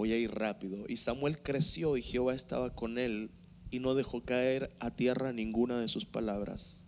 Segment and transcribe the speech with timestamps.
[0.00, 0.86] Voy a ir rápido.
[0.88, 3.30] Y Samuel creció y Jehová estaba con él
[3.70, 6.86] y no dejó caer a tierra ninguna de sus palabras.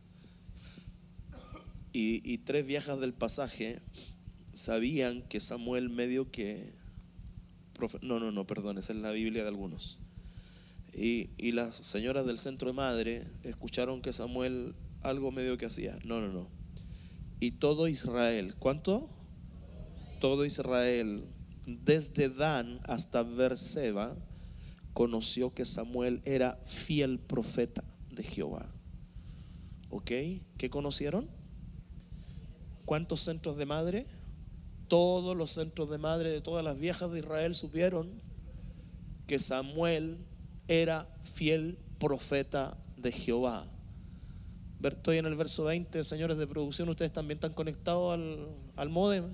[1.93, 3.83] Y, tres viejas del pasaje
[4.55, 6.73] sabían que Samuel medio que...
[8.01, 9.99] No, no, no, perdón, esa es la Biblia de algunos.
[10.95, 15.99] Y, y las señoras del centro de madre escucharon que Samuel algo medio que hacía.
[16.02, 16.49] No, no, no.
[17.41, 19.10] Y todo Israel, ¿cuánto?
[20.19, 21.27] Todo Israel
[21.66, 24.16] desde Dan hasta Berseba,
[24.93, 28.66] conoció que Samuel era fiel profeta de Jehová.
[29.90, 30.10] ¿Ok?
[30.59, 31.29] ¿Qué conocieron?
[32.85, 34.07] ¿Cuántos centros de madre?
[34.88, 38.21] Todos los centros de madre de todas las viejas de Israel supieron
[39.27, 40.18] que Samuel
[40.68, 43.66] era fiel profeta de Jehová.
[44.83, 49.24] Estoy en el verso 20, señores de producción, ustedes también están conectados al, al modem.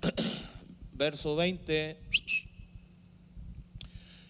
[0.92, 1.96] Verso 20.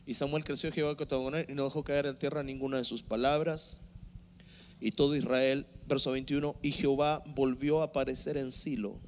[0.07, 0.97] Y Samuel creció Jehová
[1.39, 3.81] él y no dejó caer en tierra ninguna de sus palabras.
[4.81, 8.99] Y todo Israel, verso 21, y Jehová volvió a aparecer en Silo.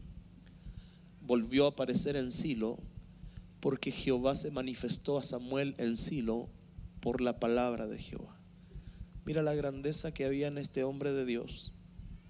[1.20, 2.78] Volvió a aparecer en Silo
[3.58, 6.50] porque Jehová se manifestó a Samuel en Silo
[7.00, 8.38] por la palabra de Jehová.
[9.24, 11.72] Mira la grandeza que había en este hombre de Dios,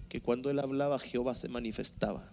[0.09, 2.32] que cuando él hablaba Jehová se manifestaba.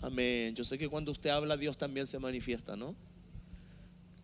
[0.00, 0.54] Amén.
[0.54, 2.94] Yo sé que cuando usted habla, Dios también se manifiesta, ¿no?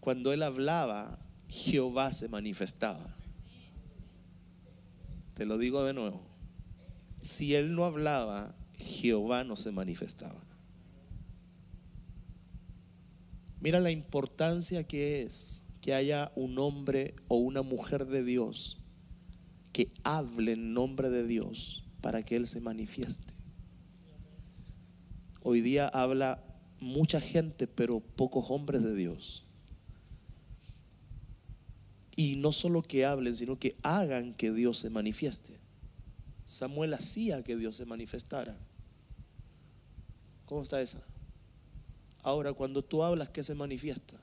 [0.01, 3.15] Cuando él hablaba, Jehová se manifestaba.
[5.35, 6.23] Te lo digo de nuevo.
[7.23, 10.41] Si él no hablaba, Jehová no se manifestaba.
[13.61, 18.79] Mira la importancia que es que haya un hombre o una mujer de Dios
[19.73, 23.24] que hable en nombre de Dios para que Él se manifieste.
[25.47, 26.43] Hoy día habla
[26.81, 29.45] mucha gente, pero pocos hombres de Dios.
[32.17, 35.59] Y no solo que hablen, sino que hagan que Dios se manifieste.
[36.47, 38.57] Samuel hacía que Dios se manifestara.
[40.47, 41.03] ¿Cómo está esa?
[42.23, 44.19] Ahora, cuando tú hablas, ¿qué se manifiesta?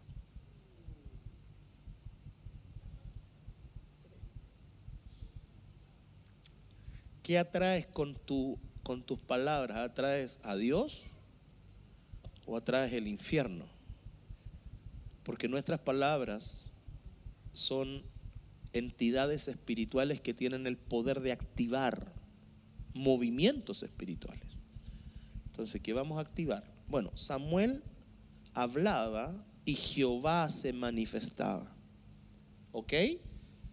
[7.22, 9.78] ¿Qué atraes con, tu, con tus palabras?
[9.78, 11.11] ¿Atraes a Dios
[12.51, 13.66] o atraes el infierno.
[15.23, 16.73] Porque nuestras palabras
[17.53, 18.03] son
[18.73, 22.12] entidades espirituales que tienen el poder de activar
[22.94, 24.62] movimientos espirituales.
[25.45, 26.63] Entonces, ¿qué vamos a activar?
[26.89, 27.84] Bueno, Samuel
[28.53, 31.73] hablaba y Jehová se manifestaba.
[32.73, 32.94] ¿Ok?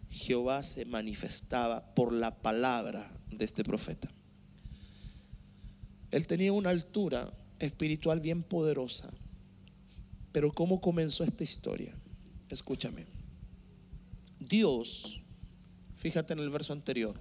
[0.08, 4.08] Jehová se manifestaba por la palabra de este profeta.
[6.12, 9.10] Él tenía una altura espiritual bien poderosa.
[10.32, 11.94] Pero ¿cómo comenzó esta historia?
[12.48, 13.06] Escúchame.
[14.38, 15.22] Dios,
[15.96, 17.18] fíjate en el verso anterior,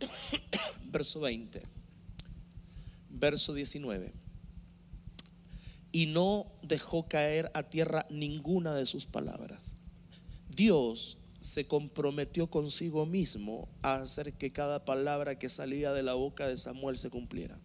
[0.86, 1.62] verso 20,
[3.10, 4.12] verso 19,
[5.92, 9.76] y no dejó caer a tierra ninguna de sus palabras.
[10.48, 16.48] Dios se comprometió consigo mismo a hacer que cada palabra que salía de la boca
[16.48, 17.58] de Samuel se cumpliera.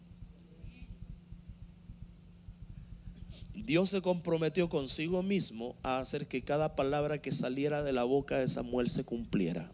[3.53, 8.37] Dios se comprometió consigo mismo a hacer que cada palabra que saliera de la boca
[8.37, 9.71] de Samuel se cumpliera.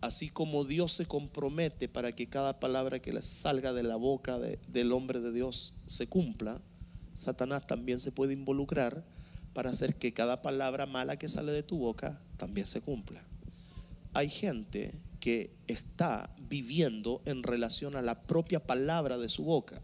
[0.00, 4.92] Así como Dios se compromete para que cada palabra que salga de la boca del
[4.92, 6.62] hombre de Dios se cumpla,
[7.12, 9.04] Satanás también se puede involucrar
[9.52, 13.22] para hacer que cada palabra mala que sale de tu boca también se cumpla.
[14.14, 19.82] Hay gente que está viviendo en relación a la propia palabra de su boca,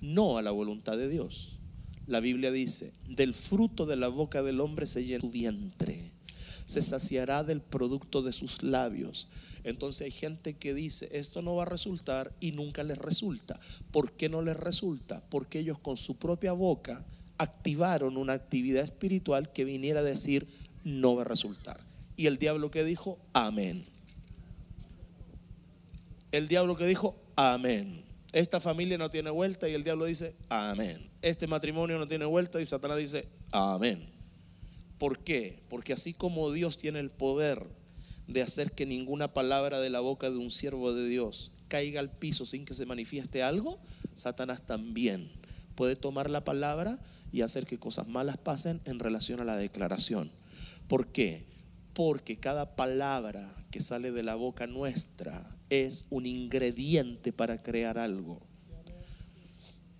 [0.00, 1.58] no a la voluntad de Dios.
[2.06, 6.12] La Biblia dice, del fruto de la boca del hombre se llena su vientre,
[6.64, 9.28] se saciará del producto de sus labios.
[9.64, 13.58] Entonces hay gente que dice, esto no va a resultar y nunca les resulta.
[13.90, 15.24] ¿Por qué no les resulta?
[15.28, 17.04] Porque ellos con su propia boca
[17.38, 20.46] activaron una actividad espiritual que viniera a decir,
[20.84, 21.80] no va a resultar.
[22.16, 23.84] Y el diablo que dijo, amén.
[26.30, 28.05] El diablo que dijo, amén.
[28.36, 31.08] Esta familia no tiene vuelta y el diablo dice, amén.
[31.22, 34.10] Este matrimonio no tiene vuelta y Satanás dice, amén.
[34.98, 35.62] ¿Por qué?
[35.70, 37.66] Porque así como Dios tiene el poder
[38.26, 42.10] de hacer que ninguna palabra de la boca de un siervo de Dios caiga al
[42.10, 43.80] piso sin que se manifieste algo,
[44.12, 45.32] Satanás también
[45.74, 46.98] puede tomar la palabra
[47.32, 50.30] y hacer que cosas malas pasen en relación a la declaración.
[50.88, 51.46] ¿Por qué?
[51.94, 58.40] Porque cada palabra que sale de la boca nuestra es un ingrediente para crear algo.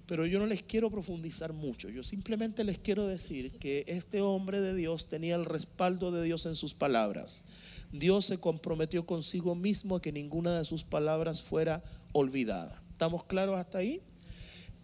[0.06, 4.60] Pero yo no les quiero profundizar mucho, yo simplemente les quiero decir que este hombre
[4.60, 7.44] de Dios tenía el respaldo de Dios en sus palabras.
[7.92, 12.80] Dios se comprometió consigo mismo a que ninguna de sus palabras fuera olvidada.
[12.92, 14.00] ¿Estamos claros hasta ahí?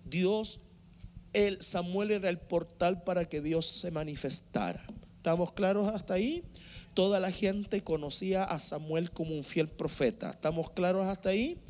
[0.04, 0.58] Dios,
[1.32, 4.84] el Samuel era el portal para que Dios se manifestara.
[5.22, 6.42] ¿Estamos claros hasta ahí?
[6.94, 10.30] Toda la gente conocía a Samuel como un fiel profeta.
[10.30, 11.60] ¿Estamos claros hasta ahí?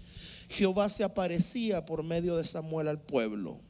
[0.49, 3.61] Jehová se aparecía por medio de Samuel al pueblo.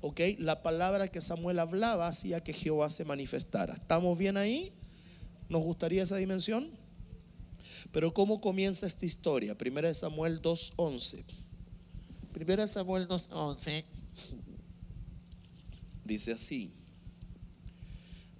[0.00, 0.18] ¿Ok?
[0.38, 3.74] La palabra que Samuel hablaba hacía que Jehová se manifestara.
[3.74, 4.72] ¿Estamos bien ahí?
[5.50, 6.70] ¿Nos gustaría esa dimensión?
[7.92, 9.58] Pero ¿cómo comienza esta historia?
[9.58, 11.22] Primera de Samuel 2.11.
[12.32, 13.84] Primera de Samuel 2.11
[16.06, 16.77] dice así.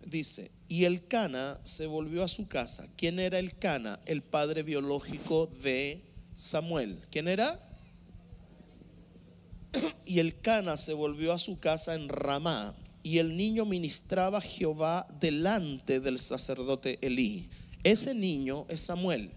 [0.09, 2.89] Dice, y el Cana se volvió a su casa.
[2.97, 4.01] ¿Quién era el Cana?
[4.07, 6.03] El padre biológico de
[6.33, 7.05] Samuel.
[7.11, 7.61] ¿Quién era?
[10.07, 14.41] Y el Cana se volvió a su casa en Ramá, y el niño ministraba a
[14.41, 17.51] Jehová delante del sacerdote Elí.
[17.85, 19.33] Ese niño es Samuel.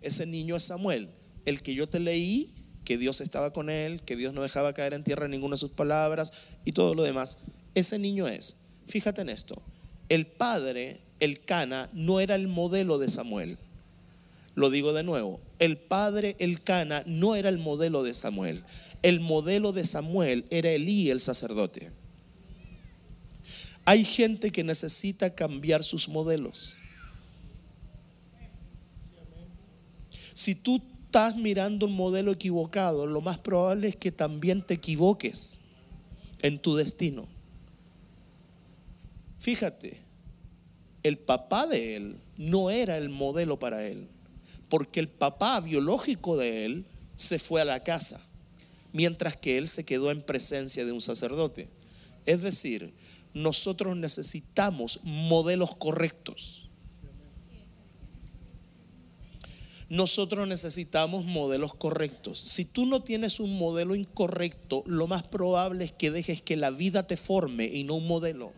[0.00, 1.10] Ese niño es Samuel,
[1.46, 2.54] el que yo te leí,
[2.84, 5.72] que Dios estaba con él, que Dios no dejaba caer en tierra ninguna de sus
[5.72, 6.32] palabras
[6.64, 7.38] y todo lo demás.
[7.74, 8.56] Ese niño es.
[8.86, 9.60] Fíjate en esto.
[10.10, 13.56] El padre, el Cana, no era el modelo de Samuel.
[14.54, 15.40] Lo digo de nuevo.
[15.58, 18.62] El padre, el Cana, no era el modelo de Samuel
[19.02, 21.90] el modelo de Samuel era Elí, el sacerdote.
[23.84, 26.76] Hay gente que necesita cambiar sus modelos.
[30.34, 35.60] Si tú estás mirando un modelo equivocado, lo más probable es que también te equivoques
[36.40, 37.26] en tu destino.
[39.40, 39.96] Fíjate,
[41.02, 44.06] el papá de él no era el modelo para él,
[44.68, 48.20] porque el papá biológico de él se fue a la casa
[48.92, 51.68] mientras que él se quedó en presencia de un sacerdote.
[52.26, 52.92] Es decir,
[53.34, 56.68] nosotros necesitamos modelos correctos.
[59.88, 62.38] Nosotros necesitamos modelos correctos.
[62.38, 66.70] Si tú no tienes un modelo incorrecto, lo más probable es que dejes que la
[66.70, 68.52] vida te forme y no un modelo.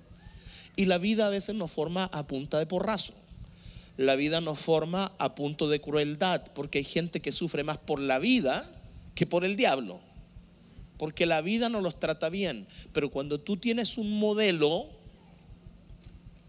[0.76, 3.14] Y la vida a veces nos forma a punta de porrazo.
[3.96, 8.00] La vida nos forma a punto de crueldad, porque hay gente que sufre más por
[8.00, 8.70] la vida
[9.14, 10.00] que por el diablo
[11.02, 12.69] porque la vida no los trata bien.
[12.92, 14.86] Pero cuando tú tienes un modelo,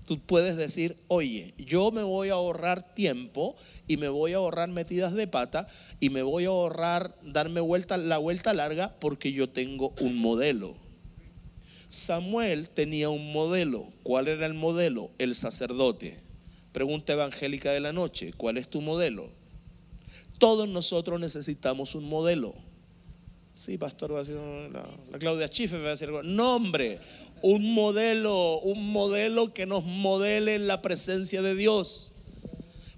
[0.06, 3.56] tú puedes decir, oye, yo me voy a ahorrar tiempo
[3.88, 5.66] y me voy a ahorrar metidas de pata
[6.00, 10.76] y me voy a ahorrar darme vuelta, la vuelta larga porque yo tengo un modelo.
[11.94, 13.88] Samuel tenía un modelo.
[14.02, 15.12] ¿Cuál era el modelo?
[15.20, 16.20] El sacerdote.
[16.72, 19.30] Pregunta evangélica de la noche, ¿cuál es tu modelo?
[20.40, 22.56] Todos nosotros necesitamos un modelo.
[23.54, 24.38] Sí, pastor, va a decir,
[24.72, 26.10] la, Claudia Chife va a decir.
[26.10, 27.00] No, hombre,
[27.44, 32.13] un modelo, un modelo que nos modele en la presencia de Dios.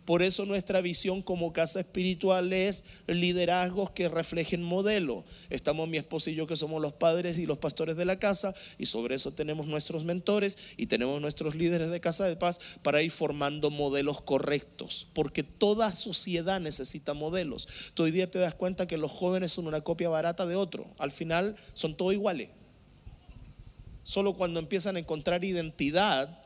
[0.05, 5.23] Por eso nuestra visión como casa espiritual es liderazgos que reflejen modelo.
[5.49, 8.53] Estamos mi esposo y yo que somos los padres y los pastores de la casa
[8.77, 13.01] y sobre eso tenemos nuestros mentores y tenemos nuestros líderes de casa de paz para
[13.01, 15.07] ir formando modelos correctos.
[15.13, 17.67] Porque toda sociedad necesita modelos.
[17.97, 20.85] Hoy día te das cuenta que los jóvenes son una copia barata de otro.
[20.99, 22.49] Al final son todos iguales.
[24.03, 26.44] Solo cuando empiezan a encontrar identidad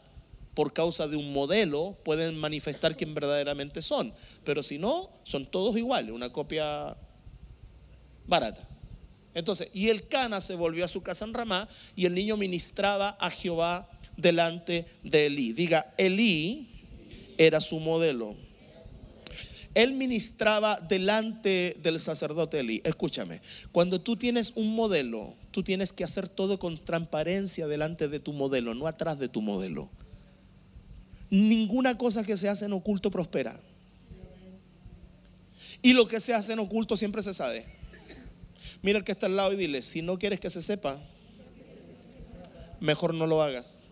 [0.59, 4.13] por causa de un modelo pueden manifestar quién verdaderamente son.
[4.43, 6.97] Pero si no, son todos iguales, una copia
[8.27, 8.67] barata.
[9.33, 13.15] Entonces, y el Cana se volvió a su casa en Ramá y el niño ministraba
[13.21, 15.53] a Jehová delante de Elí.
[15.53, 16.67] Diga, Elí
[17.37, 18.35] era su modelo.
[19.75, 22.81] Él ministraba delante del sacerdote Elí.
[22.83, 23.39] Escúchame,
[23.71, 28.33] cuando tú tienes un modelo, tú tienes que hacer todo con transparencia delante de tu
[28.33, 29.89] modelo, no atrás de tu modelo
[31.29, 33.59] ninguna cosa que se hace en oculto prospera.
[35.81, 37.65] Y lo que se hace en oculto siempre se sabe.
[38.81, 40.99] Mira el que está al lado y dile, si no quieres que se sepa,
[42.79, 43.85] mejor no lo hagas.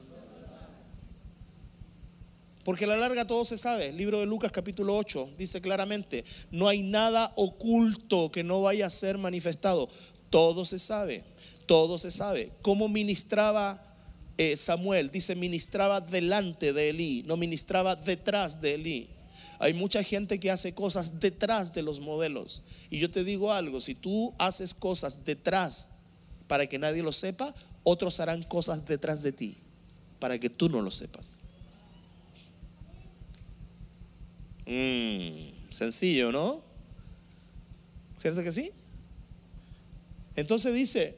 [2.63, 3.89] Porque a la larga todo se sabe.
[3.89, 8.87] El libro de Lucas capítulo 8 dice claramente, no hay nada oculto que no vaya
[8.87, 9.87] a ser manifestado.
[10.29, 11.23] Todo se sabe,
[11.65, 12.51] todo se sabe.
[12.61, 13.86] ¿Cómo ministraba
[14.37, 15.09] eh, Samuel?
[15.09, 19.09] Dice, ministraba delante de Elí, no ministraba detrás de Elí.
[19.59, 22.63] Hay mucha gente que hace cosas detrás de los modelos.
[22.89, 25.89] Y yo te digo algo, si tú haces cosas detrás
[26.47, 27.53] para que nadie lo sepa,
[27.83, 29.57] otros harán cosas detrás de ti
[30.19, 31.39] para que tú no lo sepas.
[34.65, 36.61] Mm, sencillo, ¿no?
[38.17, 38.71] ¿Cierto que sí?
[40.35, 41.17] Entonces dice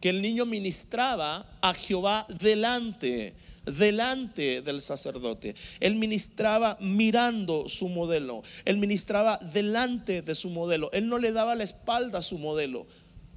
[0.00, 3.34] que el niño ministraba a Jehová delante,
[3.66, 5.54] delante del sacerdote.
[5.78, 8.42] Él ministraba mirando su modelo.
[8.64, 10.90] Él ministraba delante de su modelo.
[10.92, 12.86] Él no le daba la espalda a su modelo.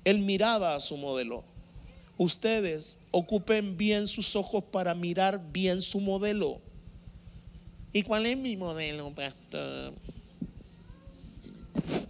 [0.05, 1.43] Él miraba a su modelo.
[2.17, 6.61] Ustedes ocupen bien sus ojos para mirar bien su modelo.
[7.91, 9.93] ¿Y cuál es mi modelo, pastor?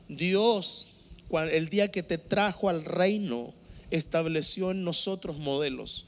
[0.08, 0.94] Dios,
[1.52, 3.54] el día que te trajo al reino,
[3.94, 6.06] estableció en nosotros modelos.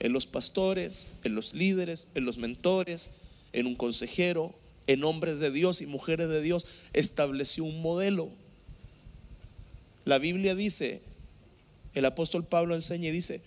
[0.00, 3.10] En los pastores, en los líderes, en los mentores,
[3.52, 4.52] en un consejero,
[4.88, 8.30] en hombres de Dios y mujeres de Dios, estableció un modelo.
[10.04, 11.02] La Biblia dice,
[11.94, 13.40] el apóstol Pablo enseña y dice,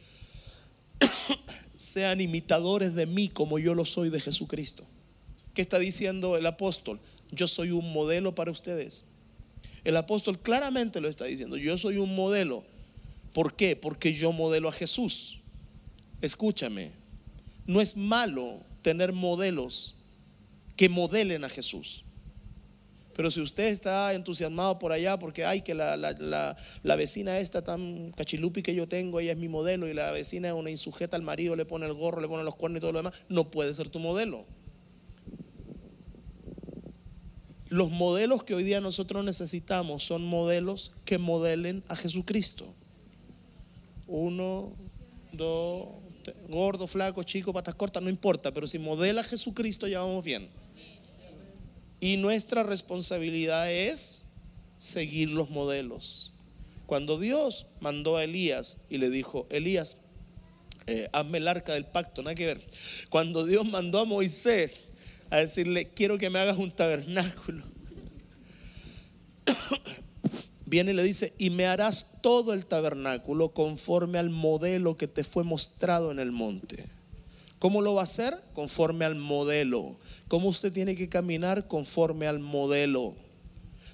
[1.75, 4.85] sean imitadores de mí como yo lo soy de Jesucristo.
[5.53, 7.01] ¿Qué está diciendo el apóstol?
[7.31, 9.05] Yo soy un modelo para ustedes.
[9.83, 11.57] El apóstol claramente lo está diciendo.
[11.57, 12.63] Yo soy un modelo.
[13.33, 13.75] ¿Por qué?
[13.75, 15.39] Porque yo modelo a Jesús.
[16.21, 16.91] Escúchame.
[17.65, 19.95] No es malo tener modelos
[20.75, 22.03] que modelen a Jesús.
[23.15, 28.11] Pero si usted está entusiasmado por allá porque hay que la, la, vecina esta tan
[28.11, 31.21] cachilupi que yo tengo, ella es mi modelo y la vecina es una insujeta al
[31.21, 33.73] marido, le pone el gorro, le pone los cuernos y todo lo demás, no puede
[33.73, 34.45] ser tu modelo.
[37.69, 42.65] Los modelos que hoy día nosotros necesitamos son modelos que modelen a Jesucristo.
[44.07, 44.71] Uno,
[45.31, 45.89] dos,
[46.47, 50.49] gordo, flaco, chico, patas cortas, no importa, pero si modela a Jesucristo ya vamos bien.
[51.99, 54.25] Y nuestra responsabilidad es
[54.77, 56.33] seguir los modelos.
[56.85, 59.97] Cuando Dios mandó a Elías y le dijo, Elías,
[60.85, 62.61] eh, hazme el arca del pacto, nada que ver.
[63.09, 64.85] Cuando Dios mandó a Moisés
[65.29, 67.72] a decirle, quiero que me hagas un tabernáculo.
[70.73, 75.23] Viene y le dice, y me harás todo el tabernáculo conforme al modelo que te
[75.23, 76.87] fue mostrado en el monte.
[77.59, 78.35] ¿Cómo lo va a hacer?
[78.55, 79.95] Conforme al modelo.
[80.27, 81.67] ¿Cómo usted tiene que caminar?
[81.67, 83.13] Conforme al modelo.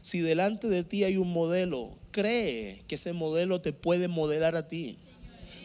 [0.01, 4.69] Si delante de ti hay un modelo, cree que ese modelo te puede modelar a
[4.69, 4.97] ti,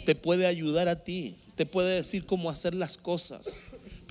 [0.06, 3.60] te puede ayudar a ti, te puede decir cómo hacer las cosas.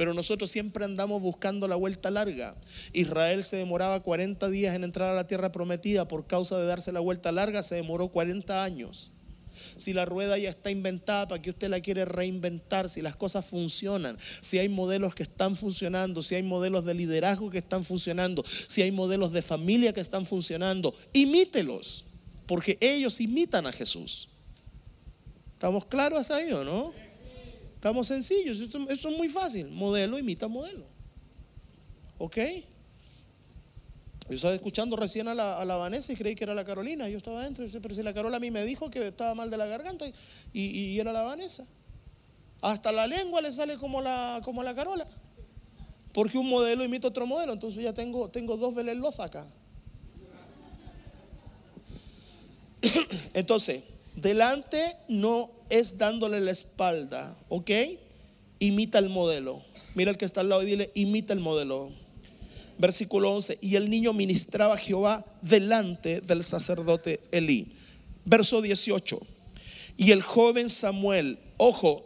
[0.03, 2.57] Pero nosotros siempre andamos buscando la vuelta larga.
[2.91, 6.91] Israel se demoraba 40 días en entrar a la tierra prometida por causa de darse
[6.91, 9.12] la vuelta larga, se demoró 40 años.
[9.77, 12.89] Si la rueda ya está inventada, ¿para que usted la quiere reinventar?
[12.89, 17.50] Si las cosas funcionan, si hay modelos que están funcionando, si hay modelos de liderazgo
[17.50, 22.03] que están funcionando, si hay modelos de familia que están funcionando, imítelos,
[22.45, 24.27] porque ellos imitan a Jesús.
[25.53, 27.02] ¿Estamos claros hasta ahí o no?
[27.84, 29.68] Estamos sencillos, esto, es muy fácil.
[29.68, 30.86] Modelo imita modelo.
[32.18, 32.38] ¿Ok?
[34.30, 37.10] Yo estaba escuchando recién a la, Vanessa y creí que era la Carolina.
[37.10, 39.58] Yo estaba adentro, pero si la Carola a mí me dijo que estaba mal de
[39.58, 40.06] la garganta
[40.54, 41.68] y, era la Vanessa.
[42.62, 45.06] Hasta la lengua le sale como la, como la Carola.
[46.13, 47.52] Porque un modelo imita otro modelo.
[47.52, 49.46] Entonces ya tengo, tengo dos Belén acá.
[53.34, 53.84] Entonces,
[54.16, 57.72] delante no es dándole la espalda, ¿ok?
[58.60, 59.63] Imita el modelo.
[59.96, 61.89] Mira el que está al lado y dile, imita el modelo.
[62.77, 67.72] Versículo 11, y el niño ministraba a Jehová delante del sacerdote Elí.
[68.24, 69.20] Verso 18,
[69.98, 72.06] y el joven Samuel, ojo,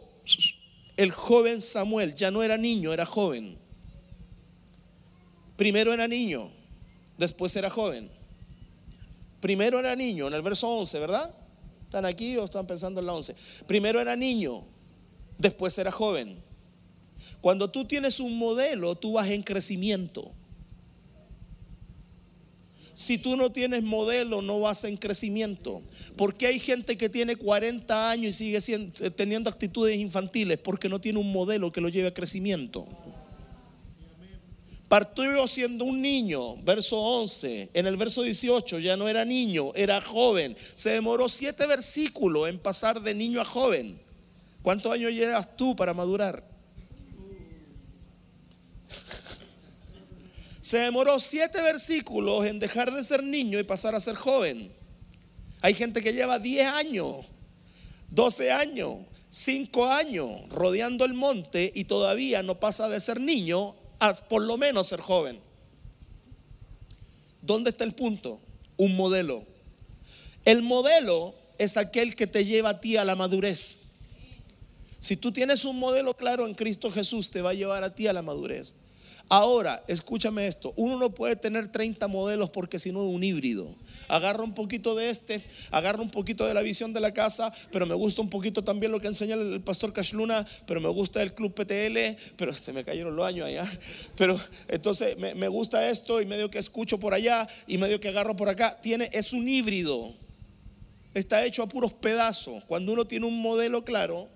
[0.96, 3.56] el joven Samuel ya no era niño, era joven.
[5.56, 6.50] Primero era niño,
[7.18, 8.10] después era joven.
[9.40, 11.34] Primero era niño, en el verso 11, ¿verdad?
[11.88, 13.34] ¿Están aquí o están pensando en la 11?
[13.66, 14.62] Primero era niño,
[15.38, 16.36] después era joven.
[17.40, 20.30] Cuando tú tienes un modelo, tú vas en crecimiento.
[22.92, 25.80] Si tú no tienes modelo, no vas en crecimiento.
[26.18, 31.20] Porque hay gente que tiene 40 años y sigue teniendo actitudes infantiles porque no tiene
[31.20, 32.86] un modelo que lo lleve a crecimiento.
[34.88, 37.70] Partió siendo un niño, verso 11.
[37.74, 40.56] En el verso 18 ya no era niño, era joven.
[40.72, 44.00] Se demoró siete versículos en pasar de niño a joven.
[44.62, 46.42] ¿Cuántos años llegas tú para madurar?
[50.62, 54.72] Se demoró siete versículos en dejar de ser niño y pasar a ser joven.
[55.60, 57.26] Hay gente que lleva 10 años,
[58.10, 58.96] 12 años,
[59.28, 64.56] 5 años rodeando el monte y todavía no pasa de ser niño a por lo
[64.56, 65.40] menos ser joven.
[67.42, 68.40] ¿Dónde está el punto?
[68.76, 69.44] Un modelo.
[70.44, 73.80] El modelo es aquel que te lleva a ti a la madurez.
[74.98, 78.06] Si tú tienes un modelo claro en Cristo Jesús, te va a llevar a ti
[78.06, 78.74] a la madurez.
[79.30, 83.68] Ahora, escúchame esto, uno no puede tener 30 modelos porque si no es un híbrido.
[84.08, 87.84] Agarra un poquito de este, agarra un poquito de la visión de la casa, pero
[87.84, 91.34] me gusta un poquito también lo que enseña el pastor Cashluna, pero me gusta el
[91.34, 93.70] club PTL, pero se me cayeron los años allá.
[94.16, 98.08] Pero entonces me, me gusta esto y medio que escucho por allá y medio que
[98.08, 98.80] agarro por acá.
[98.80, 100.14] Tiene, es un híbrido.
[101.12, 102.64] Está hecho a puros pedazos.
[102.64, 104.26] Cuando uno tiene un modelo claro,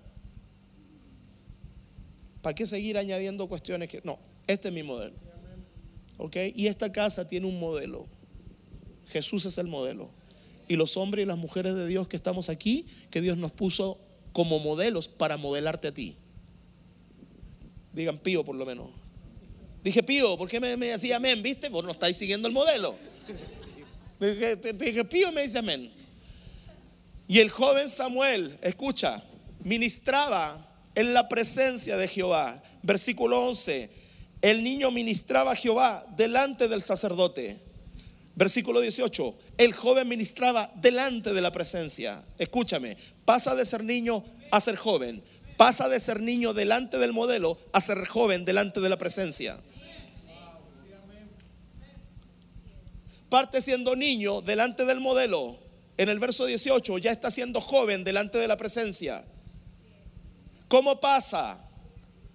[2.43, 4.32] ¿para qué seguir añadiendo cuestiones que no?
[4.47, 5.15] Este es mi modelo.
[6.17, 6.37] ¿Ok?
[6.55, 8.07] Y esta casa tiene un modelo.
[9.07, 10.09] Jesús es el modelo.
[10.67, 13.99] Y los hombres y las mujeres de Dios que estamos aquí, que Dios nos puso
[14.31, 16.15] como modelos para modelarte a ti.
[17.93, 18.89] Digan pío por lo menos.
[19.83, 21.43] Dije pío, ¿por qué me, me decía amén?
[21.43, 21.69] ¿Viste?
[21.69, 22.95] Vos no estáis siguiendo el modelo.
[24.19, 25.91] Dije, dije pío me dice amén.
[27.27, 29.23] Y el joven Samuel, escucha,
[29.63, 32.63] ministraba en la presencia de Jehová.
[32.81, 34.02] Versículo 11
[34.43, 37.57] el niño ministraba a Jehová delante del sacerdote.
[38.35, 42.21] Versículo 18, el joven ministraba delante de la presencia.
[42.37, 44.21] Escúchame, pasa de ser niño
[44.51, 45.23] a ser joven.
[45.55, 49.57] Pasa de ser niño delante del modelo a ser joven delante de la presencia.
[53.29, 55.57] Parte siendo niño delante del modelo.
[55.95, 59.23] En el verso 18 ya está siendo joven delante de la presencia.
[60.67, 61.69] ¿Cómo pasa?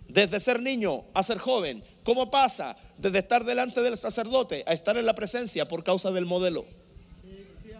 [0.08, 1.84] Desde ser niño a ser joven.
[2.02, 2.76] ¿Cómo pasa?
[2.96, 6.64] Desde estar delante del sacerdote a estar en la presencia por causa del modelo.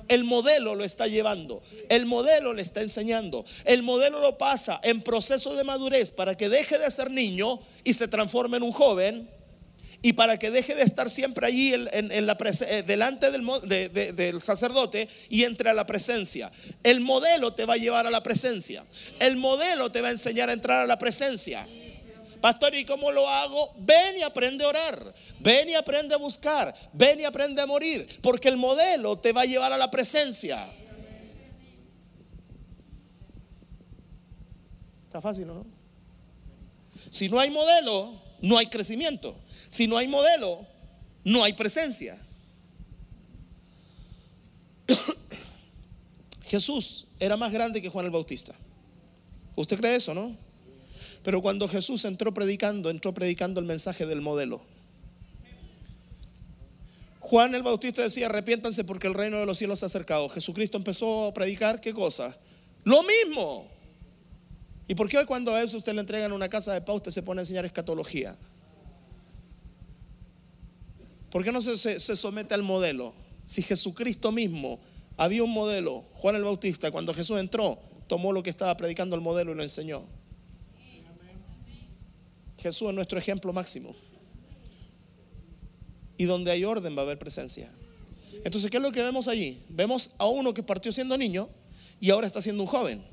[0.09, 5.03] El modelo lo está llevando, el modelo le está enseñando, el modelo lo pasa en
[5.03, 9.29] proceso de madurez para que deje de ser niño y se transforme en un joven
[10.01, 13.45] y para que deje de estar siempre allí en, la eh, delante del,
[14.15, 16.51] del, sacerdote y entre a la presencia.
[16.83, 18.85] El modelo te va a llevar a la presencia.
[19.19, 21.67] El modelo te va a enseñar a entrar a la presencia.
[22.41, 23.75] Pastor, ¿y cómo lo hago?
[23.79, 25.15] Ven y aprende a orar.
[25.41, 26.75] Ven y aprende a buscar.
[26.93, 28.07] Ven y aprende a morir.
[28.23, 30.71] Porque el modelo te va a llevar a la presencia.
[35.05, 35.67] Está fácil, ¿no?
[37.11, 39.37] Si no hay modelo, no hay crecimiento.
[39.69, 40.67] Si no hay modelo,
[41.25, 42.19] no hay presencia.
[46.45, 48.55] Jesús era más grande que Juan el Bautista.
[49.57, 50.48] ¿Usted cree eso, no?
[51.23, 54.63] Pero cuando Jesús entró predicando, entró predicando el mensaje del modelo.
[57.21, 60.29] Juan el Bautista decía, arrepiéntanse porque el reino de los cielos se ha acercado.
[60.31, 62.35] Jesucristo empezó a predicar, ¿qué cosa?
[62.85, 63.67] Lo mismo.
[64.87, 67.23] ¿Y por qué hoy cuando a usted le entregan una casa de paz, usted se
[67.23, 68.35] pone a enseñar escatología?
[71.31, 73.13] ¿Por qué no se, se somete al modelo?
[73.45, 74.81] Si Jesucristo mismo
[75.19, 79.21] había un modelo, Juan el Bautista, cuando Jesús entró, tomó lo que estaba predicando el
[79.21, 80.07] modelo y lo enseñó.
[82.59, 83.95] Jesús es nuestro ejemplo máximo.
[86.17, 87.71] Y donde hay orden va a haber presencia.
[88.45, 89.63] Entonces, ¿qué es lo que vemos allí?
[89.69, 91.49] Vemos a uno que partió siendo niño
[92.01, 93.05] y ahora está siendo un joven.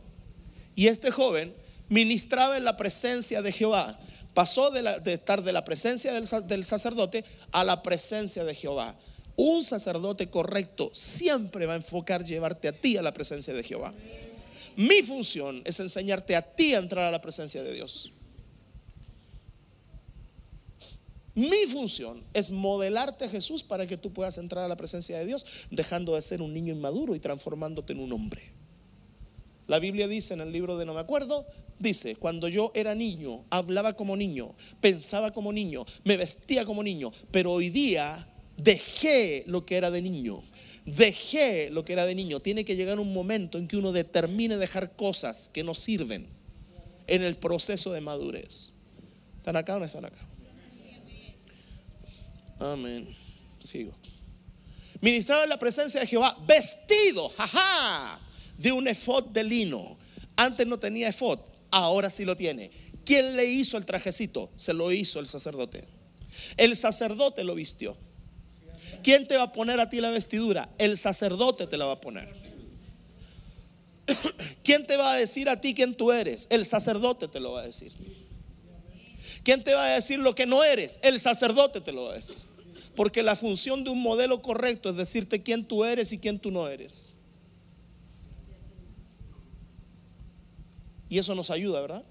[0.75, 1.53] Y este joven
[1.89, 3.99] ministraba en la presencia de Jehová.
[4.33, 8.95] Pasó de, estar de la presencia del, del sacerdote a la presencia de Jehová.
[9.37, 13.93] Un sacerdote correcto siempre va a enfocar llevarte a ti a la presencia de Jehová.
[14.75, 18.11] Mi función es enseñarte a ti a entrar a la presencia de Dios.
[21.35, 25.25] Mi función es modelarte a Jesús para que tú puedas entrar a la presencia de
[25.25, 28.41] Dios, dejando de ser un niño inmaduro y transformándote en un hombre.
[29.67, 31.45] La Biblia dice en el libro de No me acuerdo,
[31.77, 37.11] dice, cuando yo era niño, hablaba como niño, pensaba como niño, me vestía como niño,
[37.31, 40.41] pero hoy día dejé lo que era de niño.
[40.85, 42.39] Dejé lo que era de niño.
[42.39, 46.27] Tiene que llegar un momento en que uno determine dejar cosas que no sirven
[47.07, 48.71] en el proceso de madurez.
[49.39, 50.34] ¿Están acá o no están acá?
[52.59, 53.07] Amén.
[53.59, 53.93] Sigo.
[55.01, 58.19] Ministraba en la presencia de Jehová, vestido, jaja,
[58.57, 59.97] de un efod de lino.
[60.35, 61.39] Antes no tenía efod,
[61.71, 62.71] ahora sí lo tiene.
[63.05, 64.49] ¿Quién le hizo el trajecito?
[64.55, 65.85] Se lo hizo el sacerdote.
[66.57, 67.95] El sacerdote lo vistió.
[69.03, 70.69] ¿Quién te va a poner a ti la vestidura?
[70.79, 72.33] El sacerdote te la va a poner.
[74.63, 76.47] ¿Quién te va a decir a ti quién tú eres?
[76.49, 77.93] El sacerdote te lo va a decir.
[79.45, 80.99] ¿Quién te va a decir lo que no eres?
[81.03, 82.35] El sacerdote te lo va a decir.
[82.95, 86.49] Porque la función de un modelo correcto es decirte quién tú eres y quién tú
[86.49, 87.13] no eres.
[91.09, 92.03] Y eso nos ayuda, ¿verdad?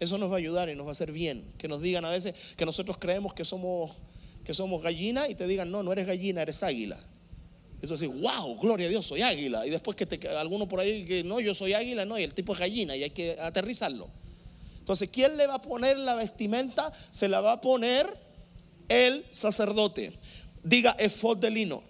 [0.00, 1.50] Eso nos va a ayudar y nos va a hacer bien.
[1.56, 3.92] Que nos digan a veces que nosotros creemos que somos,
[4.44, 7.00] que somos gallina y te digan, no, no eres gallina, eres águila.
[7.82, 9.66] Y tú decís, wow, gloria a Dios, soy águila.
[9.66, 12.34] Y después que te, alguno por ahí que no, yo soy águila, no, y el
[12.34, 14.10] tipo es gallina y hay que aterrizarlo.
[14.82, 16.92] Entonces, ¿quién le va a poner la vestimenta?
[17.10, 18.18] Se la va a poner
[18.88, 20.12] el sacerdote.
[20.64, 21.84] Diga efod de lino.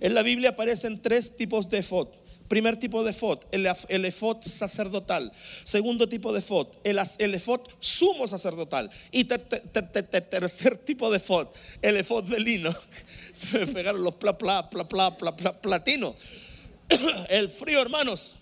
[0.00, 2.08] En la Biblia aparecen tres tipos de efod.
[2.48, 5.32] Primer tipo de efod, el, el efod sacerdotal.
[5.62, 8.90] Segundo tipo de efod, el, el efod sumo sacerdotal.
[9.12, 11.46] Y tercer tipo de efod,
[11.80, 12.74] el efod de lino.
[13.32, 16.16] Se me pegaron los pla, pla, pla, pla, pla, pla platino.
[17.28, 18.36] El frío, hermanos.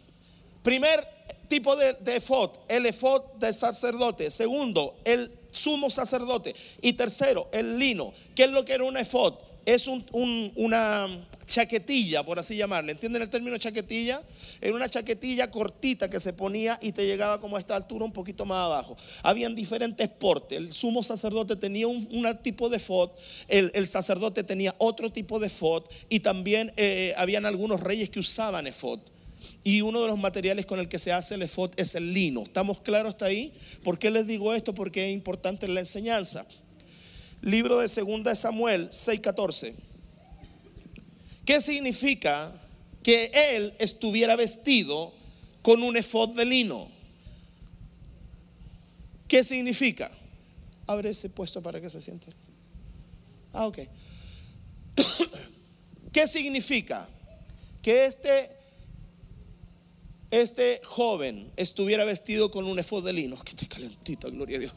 [0.63, 1.07] Primer
[1.51, 4.31] tipo de, de efod, el efod de sacerdote.
[4.31, 6.55] Segundo, el sumo sacerdote.
[6.81, 8.13] Y tercero, el lino.
[8.35, 9.35] ¿Qué es lo que era un efod?
[9.67, 11.07] Es una
[11.47, 12.93] chaquetilla, por así llamarle.
[12.93, 14.23] ¿Entienden el término chaquetilla?
[14.61, 18.13] Era una chaquetilla cortita que se ponía y te llegaba como a esta altura un
[18.13, 18.97] poquito más abajo.
[19.23, 20.57] Habían diferentes portes.
[20.57, 22.09] El sumo sacerdote tenía un,
[22.43, 23.13] tipo de fot,
[23.49, 28.67] el, sacerdote tenía otro tipo de fot y también eh, habían algunos reyes que usaban
[28.67, 29.01] efod.
[29.65, 32.43] Y uno de los materiales con el que se hace el efod es el lino.
[32.43, 33.53] ¿Estamos claros hasta ahí?
[33.83, 34.75] ¿Por qué les digo esto?
[34.75, 36.45] Porque es importante la enseñanza.
[37.43, 39.75] Libro de Segunda de Samuel 6:14.
[41.45, 42.53] ¿Qué significa
[43.03, 45.13] que él estuviera vestido
[45.63, 46.89] con un efod de lino?
[49.27, 50.11] ¿Qué significa?
[50.87, 52.33] Abre ese puesto para que se siente.
[53.53, 53.79] Ah, ok.
[56.13, 57.09] ¿Qué significa?
[57.83, 58.51] Que este,
[60.31, 63.37] este joven estuviera vestido con un efod de lino.
[63.43, 64.73] Que está calentito, gloria a Dios.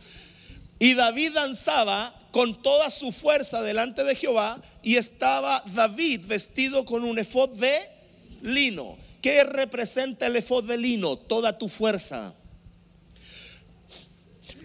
[0.79, 7.03] Y David danzaba con toda su fuerza delante de Jehová y estaba David vestido con
[7.03, 7.79] un efod de
[8.41, 8.97] lino.
[9.21, 11.15] ¿Qué representa el efod de lino?
[11.17, 12.33] Toda tu fuerza.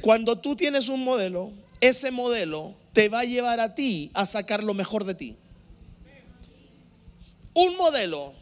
[0.00, 4.64] Cuando tú tienes un modelo, ese modelo te va a llevar a ti a sacar
[4.64, 5.36] lo mejor de ti.
[7.54, 8.34] Un modelo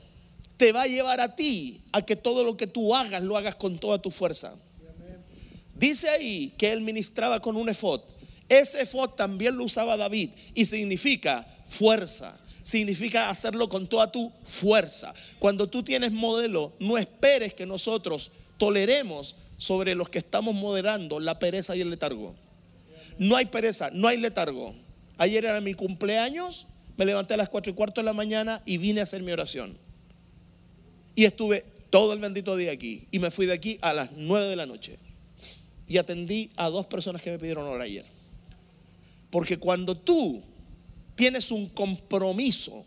[0.57, 3.57] te va a llevar a ti a que todo lo que tú hagas lo hagas
[3.57, 4.55] con toda tu fuerza.
[5.75, 8.01] Dice ahí que él ministraba con un efod.
[8.49, 12.39] Ese efod también lo usaba David y significa fuerza.
[12.63, 15.13] Significa hacerlo con toda tu fuerza.
[15.39, 21.39] Cuando tú tienes modelo, no esperes que nosotros toleremos sobre los que estamos moderando la
[21.39, 22.35] pereza y el letargo.
[23.19, 24.75] No hay pereza, no hay letargo.
[25.19, 26.67] Ayer era mi cumpleaños,
[26.97, 29.33] me levanté a las 4 y cuarto de la mañana y vine a hacer mi
[29.33, 29.86] oración.
[31.17, 33.09] Y estuve todo el bendito día aquí.
[33.11, 34.99] Y me fui de aquí a las 9 de la noche
[35.89, 38.05] y atendí a dos personas que me pidieron hora ayer.
[39.31, 40.43] Porque cuando tú
[41.15, 42.85] tienes un compromiso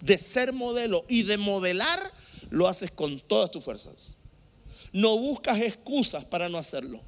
[0.00, 1.98] de ser modelo y de modelar,
[2.50, 4.16] lo haces con todas tus fuerzas.
[4.92, 7.00] No buscas excusas para no hacerlo.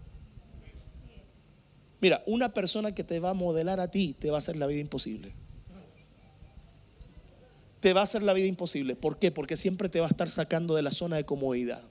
[2.01, 4.67] Mira, una persona que te va a modelar a ti te va a hacer la
[4.67, 5.35] vida imposible.
[7.85, 8.97] Te va a hacer la vida imposible.
[8.97, 9.31] ¿Por qué?
[9.31, 11.83] Porque siempre te va a estar sacando de la zona de comodidad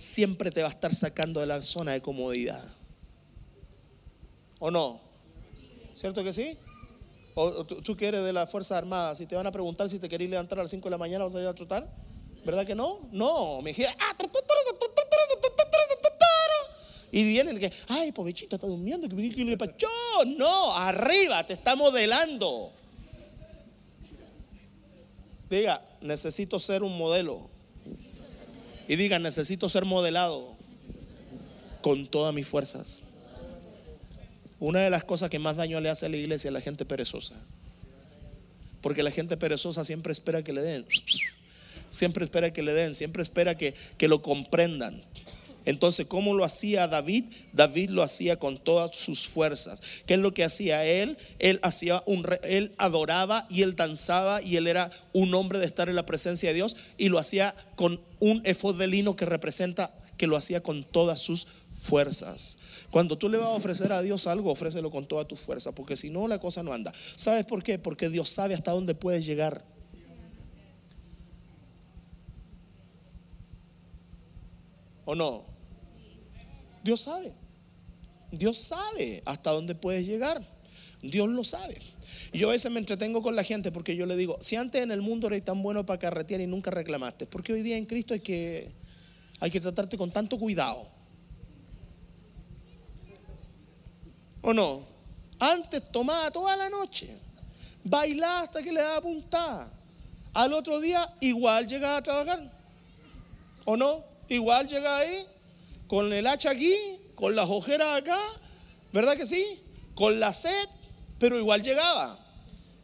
[0.00, 2.64] siempre te va a estar sacando de la zona de comodidad.
[4.58, 5.00] ¿O no?
[5.94, 6.56] ¿Cierto que sí?
[7.34, 10.08] ¿O tú, que eres de las Fuerzas Armadas, si te van a preguntar si te
[10.08, 11.88] querés levantar a las 5 de la mañana, vas a ir a trotar?
[12.44, 13.08] ¿Verdad que no?
[13.12, 13.86] No, me dije,
[17.12, 19.58] y viene el que, ay, pobrecito, está durmiendo, que le
[20.38, 22.72] no, arriba, te está modelando.
[25.50, 27.50] Diga, necesito ser un modelo.
[28.86, 30.56] Y digan, necesito ser modelado
[31.82, 33.04] con todas mis fuerzas.
[34.60, 36.84] Una de las cosas que más daño le hace a la iglesia es la gente
[36.84, 37.34] perezosa.
[38.80, 40.86] Porque la gente perezosa siempre espera que le den.
[41.88, 45.02] Siempre espera que le den, siempre espera que, que lo comprendan.
[45.64, 47.24] Entonces, ¿cómo lo hacía David?
[47.52, 49.82] David lo hacía con todas sus fuerzas.
[50.06, 51.18] ¿Qué es lo que hacía él?
[51.38, 55.88] Él hacía un él adoraba y él danzaba y él era un hombre de estar
[55.88, 59.94] en la presencia de Dios y lo hacía con un efod de lino que representa
[60.16, 62.58] que lo hacía con todas sus fuerzas.
[62.90, 65.96] Cuando tú le vas a ofrecer a Dios algo, ofrécelo con toda tu fuerza, porque
[65.96, 66.92] si no la cosa no anda.
[67.14, 67.78] ¿Sabes por qué?
[67.78, 69.64] Porque Dios sabe hasta dónde puedes llegar.
[75.06, 75.49] ¿O no?
[76.82, 77.32] Dios sabe.
[78.30, 80.42] Dios sabe hasta dónde puedes llegar.
[81.02, 81.78] Dios lo sabe.
[82.32, 84.82] Y yo a veces me entretengo con la gente porque yo le digo, si antes
[84.82, 87.76] en el mundo eres tan bueno para carretear y nunca reclamaste, ¿por qué hoy día
[87.76, 88.70] en Cristo hay que,
[89.40, 90.86] hay que tratarte con tanto cuidado?
[94.42, 94.84] ¿O no?
[95.38, 97.16] Antes tomaba toda la noche,
[97.82, 99.72] bailaba hasta que le daba puntada.
[100.32, 102.50] Al otro día igual llegaba a trabajar.
[103.64, 104.10] ¿O no?
[104.30, 105.26] igual llega ahí,
[105.90, 106.72] con el hacha aquí,
[107.16, 108.16] con las ojeras acá,
[108.92, 109.44] ¿verdad que sí?
[109.96, 110.68] Con la sed,
[111.18, 112.16] pero igual llegaba.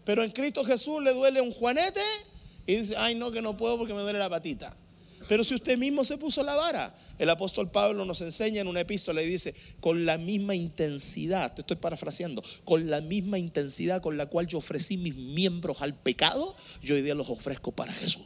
[0.05, 2.01] Pero en Cristo Jesús le duele un juanete
[2.67, 4.75] y dice, ay no, que no puedo porque me duele la patita.
[5.29, 8.81] Pero si usted mismo se puso la vara, el apóstol Pablo nos enseña en una
[8.81, 14.17] epístola y dice, con la misma intensidad, te estoy parafraseando, con la misma intensidad con
[14.17, 18.25] la cual yo ofrecí mis miembros al pecado, yo hoy día los ofrezco para Jesús.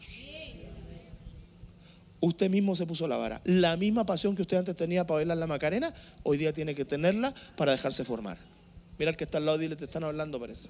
[2.21, 3.41] Usted mismo se puso la vara.
[3.45, 6.85] La misma pasión que usted antes tenía para bailar la Macarena, hoy día tiene que
[6.85, 8.37] tenerla para dejarse formar.
[8.99, 10.69] Mira el que está al lado, dile, te están hablando, parece.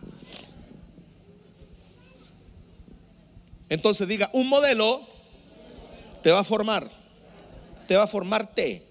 [3.69, 5.07] Entonces diga, un modelo
[6.23, 6.89] te va a formar.
[7.89, 8.85] Te va a formarte.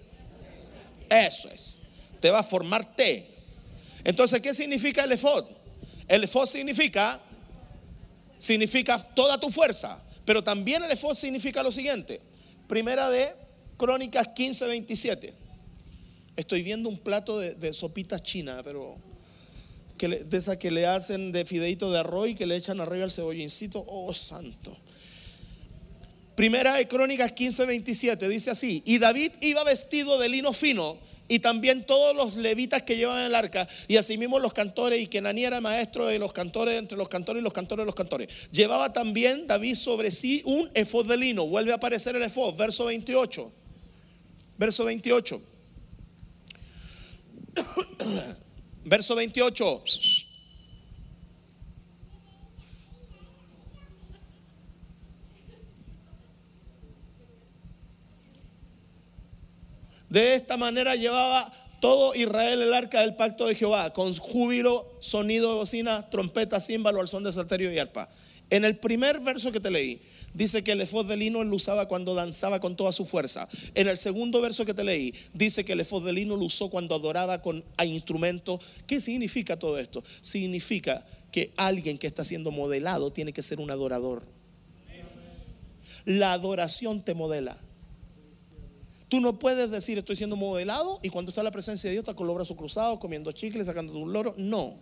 [1.08, 1.78] Eso es.
[2.20, 3.26] Te va a formarte.
[4.04, 5.46] Entonces, ¿qué significa el efod?
[6.08, 7.20] El efod significa
[8.40, 12.20] significa toda tu fuerza, pero también el efod significa lo siguiente.
[12.70, 13.32] Primera de
[13.76, 15.34] Crónicas 15, 27.
[16.36, 18.94] Estoy viendo un plato de, sopitas chinas, pero
[19.98, 23.10] de esas que le hacen de fideito de arroz y que le echan arriba el
[23.10, 23.84] cebollincito.
[23.88, 24.78] Oh, santo.
[26.36, 30.96] Primera de Crónicas 15, 27 dice así, y David iba vestido de lino fino
[31.30, 35.20] y también todos los levitas que llevaban el arca y asimismo los cantores y que
[35.20, 38.50] Naní era maestro de los cantores entre los cantores y los cantores de los cantores.
[38.50, 41.46] Llevaba también David sobre sí un efod de lino.
[41.46, 43.52] Vuelve a aparecer el efod, verso 28.
[44.58, 45.40] Verso 28.
[48.84, 49.84] verso 28.
[60.10, 65.50] De esta manera llevaba todo Israel el arca del pacto de Jehová, con júbilo, sonido
[65.50, 68.08] de bocina, trompeta, címbalo, al son de salterio y arpa.
[68.50, 70.00] En el primer verso que te leí,
[70.34, 73.48] dice que el efod de lino lo usaba cuando danzaba con toda su fuerza.
[73.76, 76.68] En el segundo verso que te leí, dice que el efod de lino lo usó
[76.68, 78.60] cuando adoraba con instrumentos.
[78.88, 80.02] ¿Qué significa todo esto?
[80.20, 84.24] Significa que alguien que está siendo modelado tiene que ser un adorador.
[86.04, 87.56] La adoración te modela.
[89.10, 92.14] Tú no puedes decir estoy siendo modelado y cuando está la presencia de Dios está
[92.14, 94.34] con los brazos cruzados, comiendo chicles, sacando un loro.
[94.38, 94.74] No.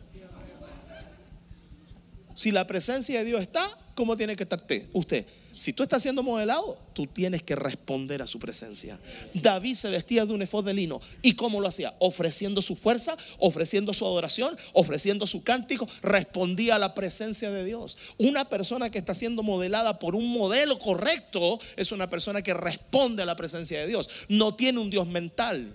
[2.34, 4.60] Si la presencia de Dios está, ¿cómo tiene que estar
[4.92, 5.26] usted?
[5.58, 8.96] Si tú estás siendo modelado, tú tienes que responder a su presencia.
[9.34, 11.00] David se vestía de un efod de lino.
[11.20, 11.92] ¿Y cómo lo hacía?
[11.98, 17.96] Ofreciendo su fuerza, ofreciendo su adoración, ofreciendo su cántico, respondía a la presencia de Dios.
[18.18, 23.24] Una persona que está siendo modelada por un modelo correcto es una persona que responde
[23.24, 24.08] a la presencia de Dios.
[24.28, 25.72] No tiene un Dios mental.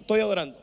[0.00, 0.56] Estoy adorando.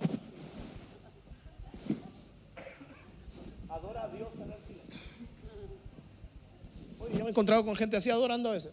[7.23, 8.71] Me he encontrado con gente así adorando a veces.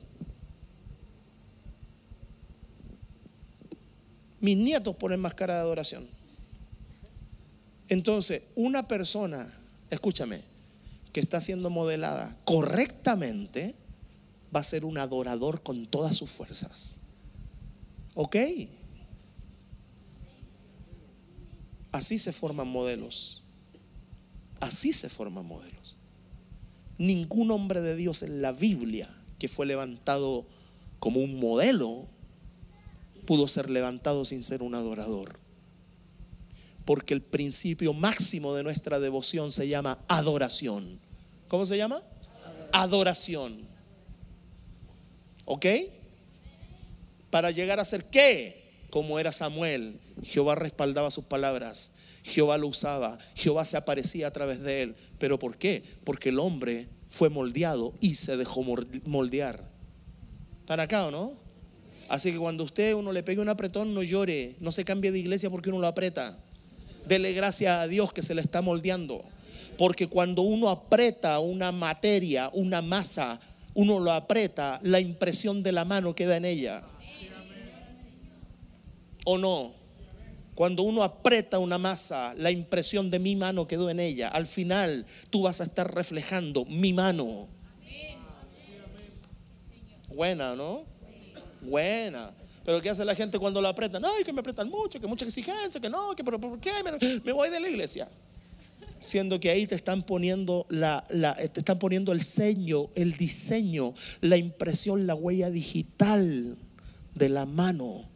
[4.41, 6.07] Mis nietos ponen más cara de adoración.
[7.89, 9.53] Entonces, una persona,
[9.91, 10.43] escúchame,
[11.13, 13.75] que está siendo modelada correctamente,
[14.55, 16.99] va a ser un adorador con todas sus fuerzas.
[18.15, 18.37] ¿Ok?
[21.93, 23.43] Así se forman modelos.
[24.61, 25.97] Así se forman modelos
[27.01, 29.09] ningún hombre de Dios en la Biblia
[29.39, 30.45] que fue levantado
[30.99, 32.07] como un modelo
[33.25, 35.41] pudo ser levantado sin ser un adorador.
[36.85, 41.01] Porque el principio máximo de nuestra devoción se llama adoración.
[41.49, 42.03] ¿Cómo se llama?
[42.73, 43.63] Adoración.
[45.47, 45.67] ¿Ok?
[47.31, 48.60] Para llegar a ser qué?
[48.91, 54.61] Como era Samuel, Jehová respaldaba sus palabras Jehová lo usaba, Jehová se aparecía a través
[54.61, 54.95] de él.
[55.19, 55.83] ¿Pero por qué?
[56.05, 58.63] Porque el hombre fue moldeado y se dejó
[59.05, 59.65] moldear.
[60.61, 61.33] ¿Están acá o no?
[62.09, 65.19] Así que cuando usted uno le pegue un apretón, no llore, no se cambie de
[65.19, 66.39] iglesia porque uno lo aprieta.
[67.07, 69.25] Dele gracias a Dios que se le está moldeando.
[69.79, 73.41] Porque cuando uno aprieta una materia, una masa,
[73.75, 76.83] uno lo aprieta, la impresión de la mano queda en ella.
[79.25, 79.81] ¿O no?
[80.61, 84.29] Cuando uno aprieta una masa, la impresión de mi mano quedó en ella.
[84.29, 87.49] Al final tú vas a estar reflejando mi mano.
[90.09, 90.85] Buena, ¿no?
[91.63, 92.33] Buena.
[92.63, 94.05] Pero ¿qué hace la gente cuando lo apretan?
[94.05, 96.73] Ay, que me apretan mucho, que mucha exigencia, que no, que pero ¿por qué?
[97.25, 98.07] Me, voy de la iglesia.
[99.03, 104.37] Siendo que ahí te están poniendo la, te están poniendo el sello, el diseño, la
[104.37, 106.59] impresión, la huella digital
[107.15, 108.10] de la mano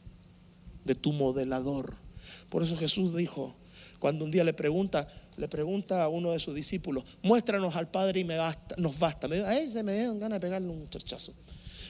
[0.85, 1.94] de tu modelador.
[2.49, 3.55] Por eso Jesús dijo,
[3.99, 8.20] cuando un día le pregunta, le pregunta a uno de sus discípulos, muéstranos al Padre
[8.20, 9.27] y me basta, nos basta.
[9.27, 11.35] A se me dieron ganas de pegarle un muchachazo.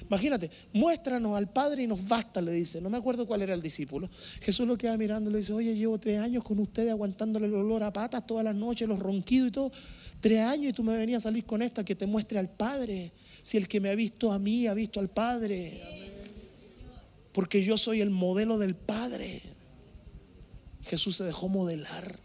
[0.03, 2.81] Imagínate, muéstranos al Padre y nos basta, le dice.
[2.81, 4.09] No me acuerdo cuál era el discípulo.
[4.41, 7.55] Jesús lo queda mirando y le dice, oye, llevo tres años con ustedes aguantándole el
[7.55, 9.73] olor a patas todas las noches, los ronquidos y todo.
[10.21, 13.13] Tres años y tú me venías a salir con esta que te muestre al Padre.
[13.43, 16.04] Si el que me ha visto a mí ha visto al Padre.
[17.35, 19.43] Porque yo soy el modelo del Padre.
[20.85, 22.17] Jesús se dejó modelar.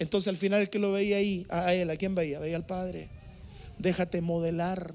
[0.00, 2.40] Entonces al final el que lo veía ahí, a él, ¿a quién veía?
[2.40, 3.08] Veía al Padre.
[3.78, 4.92] Déjate modelar.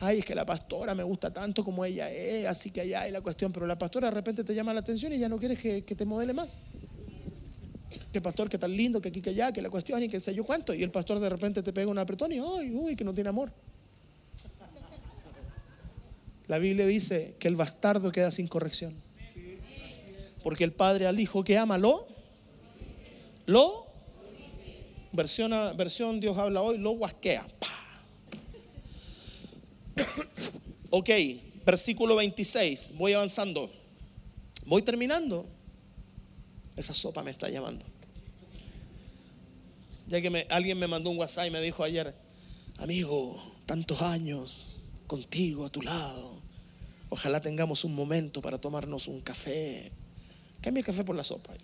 [0.00, 3.12] Ay, es que la pastora me gusta tanto como ella es, así que allá hay
[3.12, 5.58] la cuestión, pero la pastora de repente te llama la atención y ya no quieres
[5.58, 6.58] que, te modele más.
[8.12, 10.34] Que pastor, que tan lindo, que aquí, que allá, que la cuestión y que sé
[10.34, 10.74] yo cuánto.
[10.74, 13.30] Y el pastor de repente te pega un apretón y, ay, uy, que no tiene
[13.30, 13.52] amor.
[16.48, 18.94] La Biblia dice que el bastardo queda sin corrección.
[20.42, 22.08] Porque el padre al hijo que ama lo,
[23.46, 23.86] lo,
[25.12, 27.46] versión, versión Dios habla hoy, lo guasquea.
[30.90, 31.10] Ok,
[31.66, 33.70] versículo 26, voy avanzando.
[34.64, 35.46] Voy terminando.
[36.76, 37.84] Esa sopa me está llamando.
[40.06, 42.14] Ya que alguien me mandó un WhatsApp y me dijo ayer,
[42.78, 46.37] amigo, tantos años contigo a tu lado.
[47.10, 49.90] Ojalá tengamos un momento para tomarnos un café.
[50.60, 51.54] Cambia el café por la sopa.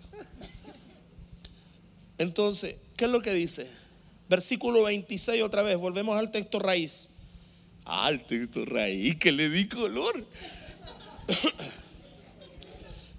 [2.17, 3.67] Entonces, ¿qué es lo que dice?
[4.29, 7.09] Versículo 26 otra vez, volvemos al texto raíz.
[7.83, 10.25] Al texto raíz, que le di color.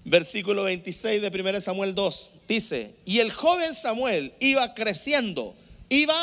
[0.04, 5.56] Versículo 26 de 1 Samuel 2 dice, y el joven Samuel iba creciendo,
[5.88, 6.16] iba,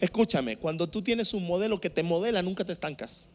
[0.00, 3.30] escúchame, cuando tú tienes un modelo que te modela, nunca te estancas.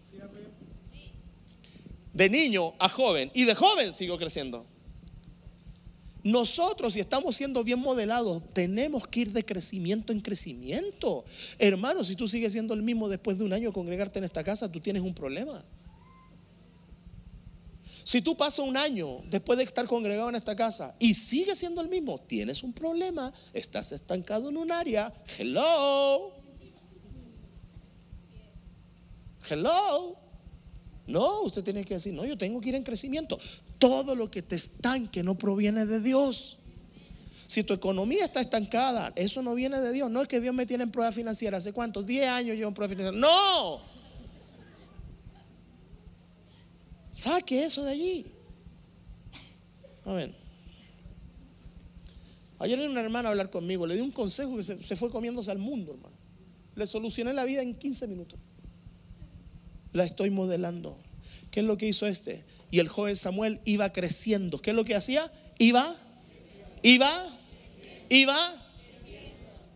[2.18, 4.66] De niño a joven, y de joven sigo creciendo.
[6.24, 11.24] Nosotros, si estamos siendo bien modelados, tenemos que ir de crecimiento en crecimiento.
[11.60, 14.72] Hermano, si tú sigues siendo el mismo después de un año congregarte en esta casa,
[14.72, 15.64] tú tienes un problema.
[18.04, 21.82] Si tú pasas un año después de estar congregado en esta casa y sigues siendo
[21.82, 25.14] el mismo, tienes un problema, estás estancado en un área.
[25.38, 26.32] Hello.
[29.48, 30.27] Hello.
[31.08, 33.40] No, usted tiene que decir, no, yo tengo que ir en crecimiento.
[33.80, 36.58] Todo lo que te estanque no proviene de Dios.
[37.46, 40.12] Si tu economía está estancada, eso no viene de Dios.
[40.12, 41.58] No es que Dios me tiene en prueba financiera.
[41.58, 42.06] ¿Hace cuántos?
[42.06, 43.18] 10 años llevo en prueba financiera.
[43.18, 43.80] No.
[47.16, 48.26] Saque eso de allí.
[50.04, 50.36] A ver.
[52.60, 53.88] Ayer vino una hermana a hablar conmigo.
[53.88, 56.16] Le di un consejo que se, se fue comiéndose al mundo, hermano.
[56.76, 58.38] Le solucioné la vida en 15 minutos
[59.98, 60.98] la estoy modelando.
[61.52, 62.44] ¿Qué es lo que hizo este?
[62.72, 64.60] Y el joven Samuel iba creciendo.
[64.60, 65.32] ¿Qué es lo que hacía?
[65.58, 65.96] Iba,
[66.84, 67.12] iba,
[68.10, 68.38] iba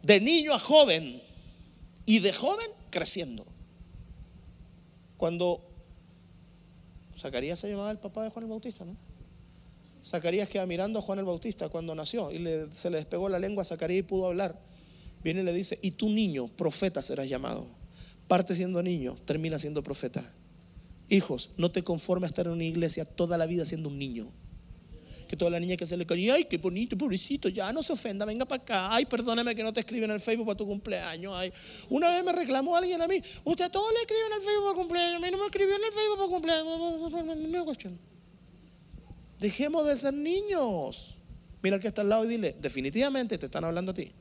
[0.03, 1.21] de niño a joven
[2.05, 3.45] y de joven creciendo.
[5.17, 5.61] Cuando
[7.17, 8.95] Zacarías se llamaba el papá de Juan el Bautista, ¿no?
[10.03, 13.61] Zacarías queda mirando a Juan el Bautista cuando nació y se le despegó la lengua
[13.61, 14.59] a Zacarías y pudo hablar.
[15.23, 17.80] Viene y le dice, y tu niño, profeta serás llamado
[18.31, 20.23] parte siendo niño, termina siendo profeta.
[21.09, 24.31] Hijos, no te conformes a estar en una iglesia toda la vida siendo un niño.
[25.27, 27.91] Que toda la niña que se le cae, ay, qué bonito, pobrecito, ya no se
[27.91, 28.95] ofenda, venga para acá.
[28.95, 31.33] Ay, perdóname que no te escriben en el Facebook para tu cumpleaños.
[31.35, 31.51] Ay,
[31.89, 34.63] una vez me reclamó alguien a mí, usted a todos le escriben en el Facebook
[34.63, 37.49] para cumpleaños, a mí no me escribió en el Facebook para cumpleaños.
[37.49, 37.99] No, cuestión.
[39.41, 41.17] Dejemos de ser niños.
[41.61, 44.13] Mira al que está al lado y dile, definitivamente te están hablando a ti.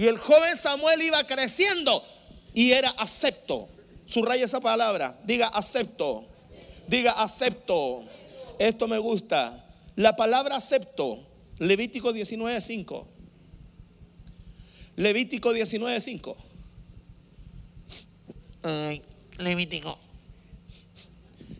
[0.00, 2.02] Y el joven Samuel iba creciendo
[2.54, 3.68] y era acepto.
[4.06, 5.20] Subraya esa palabra.
[5.24, 6.24] Diga acepto.
[6.88, 8.02] Diga acepto.
[8.58, 9.62] Esto me gusta.
[9.96, 11.22] La palabra acepto.
[11.58, 13.06] Levítico 19.5.
[14.96, 16.34] Levítico 19.5.
[19.36, 19.98] Levítico.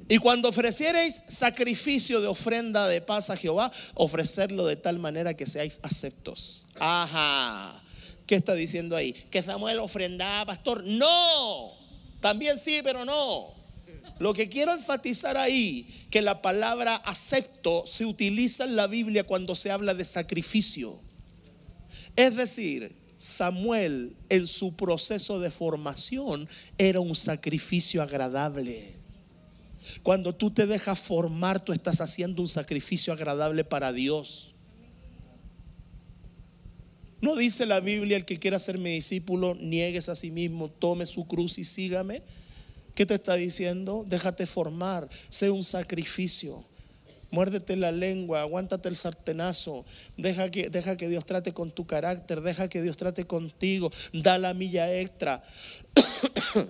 [0.09, 5.44] Y cuando ofreciereis sacrificio de ofrenda de paz a Jehová, ofrecerlo de tal manera que
[5.44, 6.65] seáis aceptos.
[6.79, 7.79] Ajá.
[8.31, 9.12] ¿Qué está diciendo ahí?
[9.12, 10.85] Que Samuel ofrendaba, pastor.
[10.85, 11.72] No,
[12.20, 13.52] también sí, pero no.
[14.20, 19.56] Lo que quiero enfatizar ahí, que la palabra acepto se utiliza en la Biblia cuando
[19.56, 21.00] se habla de sacrificio.
[22.14, 28.94] Es decir, Samuel en su proceso de formación era un sacrificio agradable.
[30.04, 34.50] Cuando tú te dejas formar, tú estás haciendo un sacrificio agradable para Dios.
[37.21, 41.04] ¿No dice la Biblia el que quiera ser mi discípulo, niegues a sí mismo, tome
[41.04, 42.23] su cruz y sígame?
[42.94, 44.04] ¿Qué te está diciendo?
[44.06, 46.64] Déjate formar, sé un sacrificio.
[47.31, 49.85] Muérdete la lengua, aguántate el sartenazo,
[50.16, 54.37] deja que, deja que Dios trate con tu carácter, deja que Dios trate contigo, da
[54.37, 55.42] la milla extra.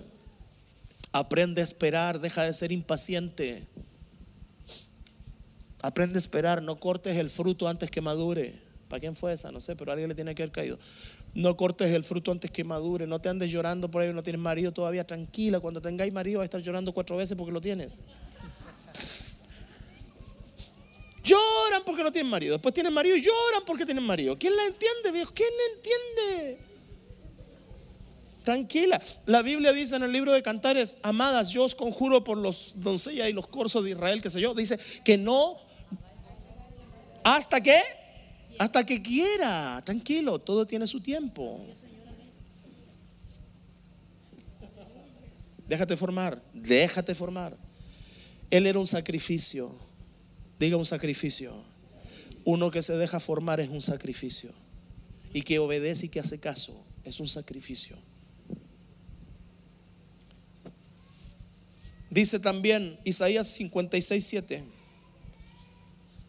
[1.13, 3.67] Aprende a esperar, deja de ser impaciente.
[5.81, 8.70] Aprende a esperar, no cortes el fruto antes que madure.
[8.91, 9.53] ¿Para quién fue esa?
[9.53, 10.77] No sé, pero a alguien le tiene que haber caído.
[11.33, 13.07] No cortes el fruto antes que madure.
[13.07, 15.07] No te andes llorando por ahí, no tienes marido todavía.
[15.07, 17.99] Tranquila, cuando tengáis marido vas a estar llorando cuatro veces porque lo tienes.
[21.23, 22.55] Lloran porque no tienen marido.
[22.55, 24.37] Después tienen marido y lloran porque tienen marido.
[24.37, 25.31] ¿Quién la entiende, viejo?
[25.33, 26.57] ¿Quién la entiende?
[28.43, 29.01] Tranquila.
[29.25, 33.29] La Biblia dice en el libro de Cantares, amadas, yo os conjuro por los doncellas
[33.29, 35.55] y los corsos de Israel, que sé yo, dice que no
[37.23, 38.00] hasta que
[38.61, 39.81] hasta que quiera.
[39.83, 41.65] Tranquilo, todo tiene su tiempo.
[45.67, 47.57] Déjate formar, déjate formar.
[48.51, 49.75] Él era un sacrificio.
[50.59, 51.51] Diga un sacrificio.
[52.45, 54.51] Uno que se deja formar es un sacrificio.
[55.33, 57.97] Y que obedece y que hace caso es un sacrificio.
[62.11, 64.63] Dice también Isaías 56, 7.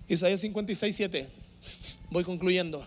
[0.08, 1.41] Isaías 56, 7.
[2.12, 2.84] Voy concluyendo.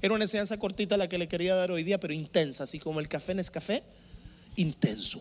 [0.00, 3.00] Era una enseñanza cortita la que le quería dar hoy día, pero intensa, así como
[3.00, 3.82] el café en es café,
[4.54, 5.20] intenso.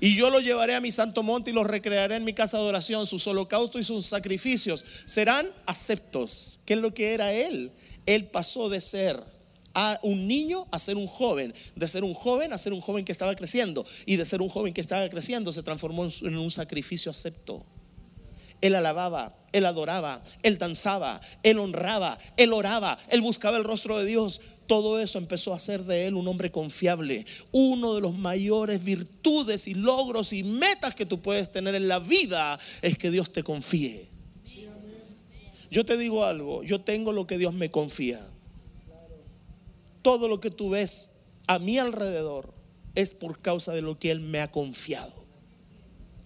[0.00, 2.64] Y yo lo llevaré a mi santo monte y los recrearé en mi casa de
[2.64, 3.06] oración.
[3.06, 6.58] Sus holocaustos y sus sacrificios serán aceptos.
[6.66, 7.70] ¿Qué es lo que era él?
[8.04, 9.22] Él pasó de ser
[9.74, 13.04] a un niño a ser un joven, de ser un joven a ser un joven
[13.04, 16.50] que estaba creciendo, y de ser un joven que estaba creciendo se transformó en un
[16.50, 17.64] sacrificio acepto.
[18.60, 24.04] Él alababa, él adoraba, él danzaba, él honraba, él oraba, él buscaba el rostro de
[24.04, 24.40] Dios.
[24.66, 27.24] Todo eso empezó a hacer de él un hombre confiable.
[27.52, 31.98] Uno de los mayores virtudes y logros y metas que tú puedes tener en la
[31.98, 34.06] vida es que Dios te confíe.
[35.70, 38.20] Yo te digo algo, yo tengo lo que Dios me confía.
[40.02, 41.10] Todo lo que tú ves
[41.46, 42.54] a mi alrededor
[42.94, 45.17] es por causa de lo que Él me ha confiado.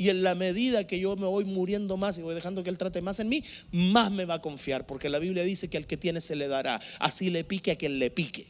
[0.03, 2.76] Y en la medida que yo me voy muriendo más y voy dejando que Él
[2.76, 4.84] trate más en mí, más me va a confiar.
[4.84, 6.80] Porque la Biblia dice que al que tiene se le dará.
[6.98, 8.48] Así le pique a quien le pique.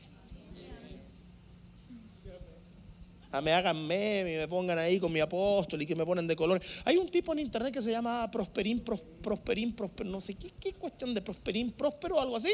[3.30, 6.06] A ah, me hagan meme y me pongan ahí con mi apóstol y que me
[6.06, 6.58] ponen de color.
[6.86, 10.72] Hay un tipo en internet que se llama Prosperín, Prosperín, Prosperín, no sé qué, qué
[10.72, 12.52] cuestión de Prosperín, Próspero o algo así.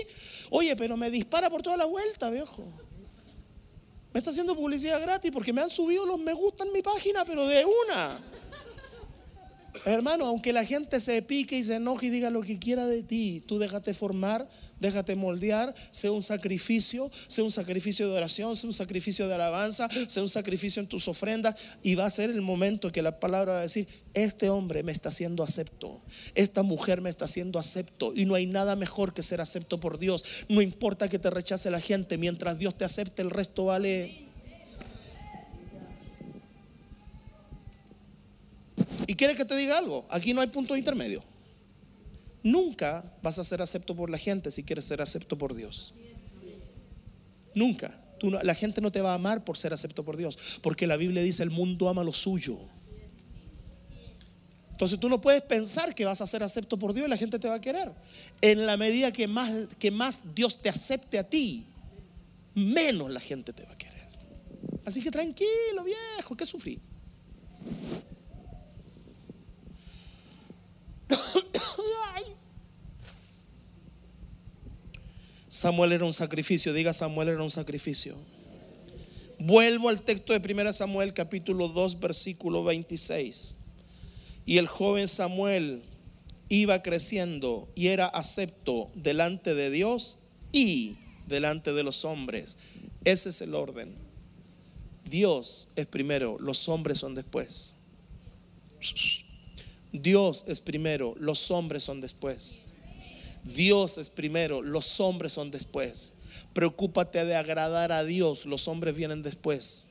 [0.51, 2.65] Oye, pero me dispara por toda la vuelta, viejo.
[4.13, 7.25] Me está haciendo publicidad gratis porque me han subido los me gusta en mi página,
[7.25, 8.38] pero de una.
[9.85, 13.03] Hermano, aunque la gente se pique y se enoje y diga lo que quiera de
[13.03, 14.49] ti, tú déjate formar,
[14.81, 19.89] déjate moldear, sea un sacrificio, sea un sacrificio de oración, sea un sacrificio de alabanza,
[20.09, 23.55] sea un sacrificio en tus ofrendas y va a ser el momento que la palabra
[23.55, 26.01] va a decir, este hombre me está haciendo acepto,
[26.35, 29.99] esta mujer me está haciendo acepto y no hay nada mejor que ser acepto por
[29.99, 30.25] Dios.
[30.49, 34.28] No importa que te rechace la gente, mientras Dios te acepte, el resto vale
[39.09, 41.25] Y quiere que te diga algo, aquí no hay punto intermedio.
[42.43, 45.95] Nunca vas a ser acepto por la gente si quieres ser acepto por Dios.
[47.55, 47.99] Nunca.
[48.21, 51.23] la gente no te va a amar por ser acepto por Dios, porque la Biblia
[51.23, 52.59] dice el mundo ama lo suyo.
[54.73, 57.39] Entonces tú no puedes pensar que vas a ser acepto por Dios y la gente
[57.39, 57.91] te va a querer.
[58.43, 61.65] En la medida que más, que más Dios te acepte a ti,
[62.55, 64.07] menos la gente te va a querer.
[64.85, 66.79] Así que tranquilo, viejo, que sufrí.
[75.59, 78.17] Samuel era un sacrificio, diga Samuel era un sacrificio.
[79.41, 83.57] Vuelvo al texto de 1 Samuel capítulo 2 versículo 26.
[84.47, 85.83] Y el joven Samuel
[86.49, 90.19] iba creciendo y era acepto delante de Dios
[90.53, 90.97] y
[91.27, 92.59] delante de los hombres.
[93.05, 93.95] Ese es el orden.
[95.05, 97.75] Dios es primero, los hombres son después.
[100.03, 102.63] Dios es primero, los hombres son después.
[103.45, 106.15] Dios es primero, los hombres son después.
[106.53, 109.91] Preocúpate de agradar a Dios, los hombres vienen después.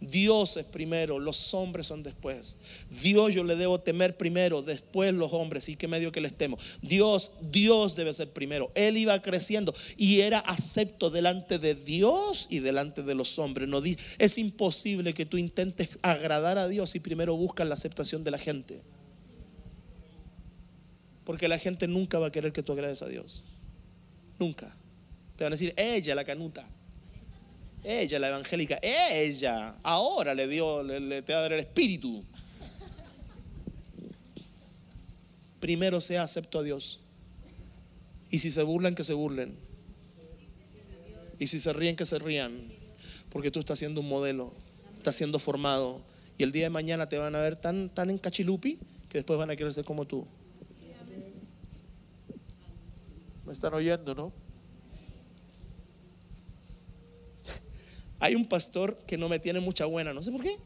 [0.00, 2.56] Dios es primero, los hombres son después.
[3.02, 5.68] Dios yo le debo temer primero, después los hombres.
[5.68, 6.58] ¿Y qué medio que les temo?
[6.80, 8.70] Dios, Dios debe ser primero.
[8.74, 13.68] Él iba creciendo y era acepto delante de Dios y delante de los hombres.
[13.68, 13.82] No,
[14.18, 18.38] es imposible que tú intentes agradar a Dios y primero buscas la aceptación de la
[18.38, 18.80] gente.
[21.24, 23.44] Porque la gente nunca va a querer que tú agrades a Dios.
[24.38, 24.74] Nunca.
[25.36, 26.66] Te van a decir, ella, la canuta.
[27.82, 32.22] Ella, la evangélica, ella, ahora le dio, le, te va a dar el espíritu.
[35.60, 36.98] primero sea acepto a Dios.
[38.30, 39.54] Y si se burlan, que se burlen.
[41.38, 42.72] Y si se ríen, que se rían.
[43.28, 44.52] Porque tú estás siendo un modelo,
[44.96, 46.00] estás siendo formado.
[46.38, 48.78] Y el día de mañana te van a ver tan, tan en cachilupi
[49.08, 50.26] que después van a querer ser como tú.
[53.46, 54.32] ¿Me están oyendo, no?
[58.20, 60.56] Hay un pastor que no me tiene mucha buena, no sé por qué.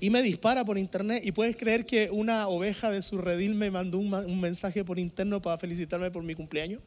[0.00, 1.22] Y me dispara por internet.
[1.26, 5.42] Y puedes creer que una oveja de su redil me mandó un, mensaje por interno
[5.42, 6.80] para felicitarme por mi cumpleaños.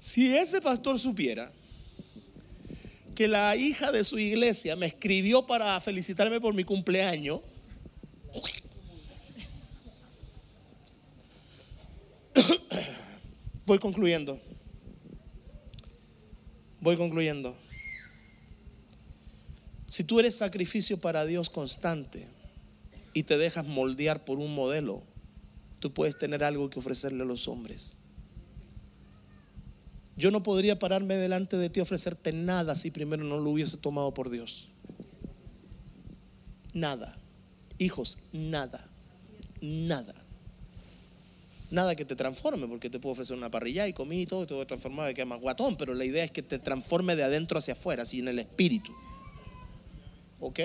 [0.00, 1.50] Si ese pastor supiera
[3.16, 7.40] que la hija de su iglesia me escribió para felicitarme por mi cumpleaños,
[13.68, 14.40] voy concluyendo.
[16.80, 17.54] Voy concluyendo.
[19.86, 22.26] Si tú eres sacrificio para Dios constante
[23.12, 25.02] y te dejas moldear por un modelo,
[25.80, 27.96] tú puedes tener algo que ofrecerle a los hombres.
[30.16, 33.76] Yo no podría pararme delante de ti y ofrecerte nada si primero no lo hubiese
[33.76, 34.68] tomado por Dios.
[36.72, 37.16] Nada.
[37.78, 38.84] Hijos, nada.
[39.60, 40.14] Nada.
[41.70, 44.46] Nada que te transforme, porque te puedo ofrecer una parrilla y comí y todo, y
[44.46, 47.24] te voy a transformar que más guatón, pero la idea es que te transforme de
[47.24, 48.92] adentro hacia afuera, así en el espíritu.
[50.40, 50.60] ¿Ok?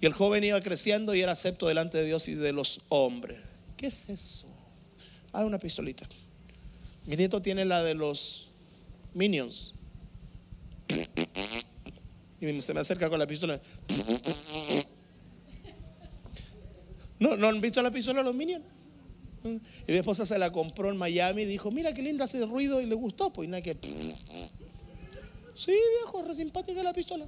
[0.00, 3.38] Y el joven iba creciendo y era acepto delante de Dios y de los hombres.
[3.76, 4.46] ¿Qué es eso?
[5.32, 6.08] Hay una pistolita.
[7.04, 8.48] Mi nieto tiene la de los
[9.14, 9.74] Minions.
[12.40, 13.60] Y se me acerca con la pistola.
[17.18, 18.64] ¿No, ¿No han visto la pistola de los Minions?
[19.46, 22.80] Y mi esposa se la compró en Miami y dijo, mira qué linda hace ruido
[22.80, 23.32] y le gustó.
[23.32, 23.76] Pues nada que...
[25.56, 27.26] Sí, viejo, re simpática la pistola.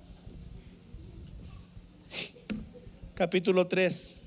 [3.14, 4.20] Capítulo 3.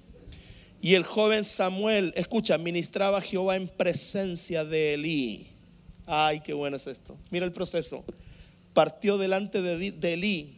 [0.82, 5.48] Y el joven Samuel, escucha, ministraba a Jehová en presencia de Elí.
[6.08, 7.16] Ay, qué bueno es esto.
[7.30, 8.04] Mira el proceso.
[8.74, 10.58] Partió delante de, de Elí.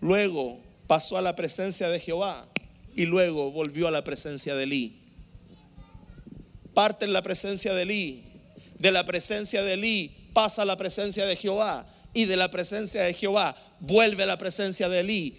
[0.00, 0.58] Luego
[0.88, 2.48] pasó a la presencia de Jehová.
[2.96, 5.05] Y luego volvió a la presencia de Elí
[6.76, 8.22] parte en la presencia de Elí.
[8.78, 11.86] De la presencia de Elí pasa a la presencia de Jehová.
[12.12, 15.38] Y de la presencia de Jehová vuelve a la presencia de Elí.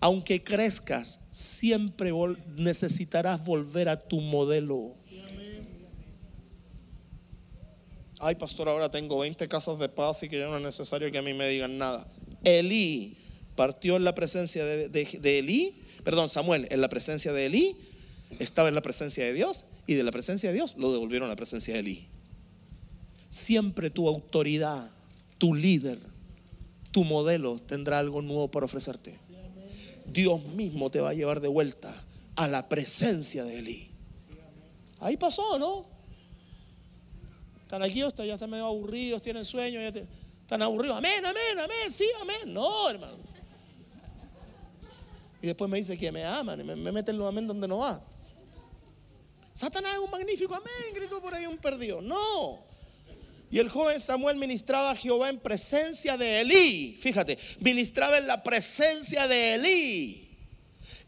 [0.00, 2.10] Aunque crezcas, siempre
[2.56, 4.96] necesitarás volver a tu modelo.
[8.18, 11.18] Ay, pastor, ahora tengo 20 casas de paz y que ya no es necesario que
[11.18, 12.04] a mí me digan nada.
[12.42, 13.16] Elí
[13.54, 17.76] partió en la presencia de, de Elí, perdón, Samuel, en la presencia de Elí,
[18.40, 21.30] estaba en la presencia de Dios y de la presencia de Dios lo devolvieron a
[21.30, 22.08] la presencia de Elí.
[23.28, 24.90] Siempre tu autoridad,
[25.38, 25.98] tu líder,
[26.92, 29.18] tu modelo tendrá algo nuevo para ofrecerte.
[30.06, 31.94] Dios mismo te va a llevar de vuelta
[32.36, 33.90] a la presencia de Elí.
[35.00, 35.86] Ahí pasó, ¿no?
[37.62, 40.98] Están aquí, ya están medio aburridos, tienen sueño, están aburridos.
[40.98, 42.54] Amén, amén, amén, sí, amén.
[42.54, 43.16] No, hermano.
[45.42, 47.78] Y después me dice que me aman y me, me meten los amén donde no
[47.78, 48.02] va.
[49.54, 52.02] Satanás es un magnífico amén, gritó por ahí un perdido.
[52.02, 52.66] No.
[53.52, 56.98] Y el joven Samuel ministraba a Jehová en presencia de Elí.
[57.00, 60.23] Fíjate, ministraba en la presencia de Elí.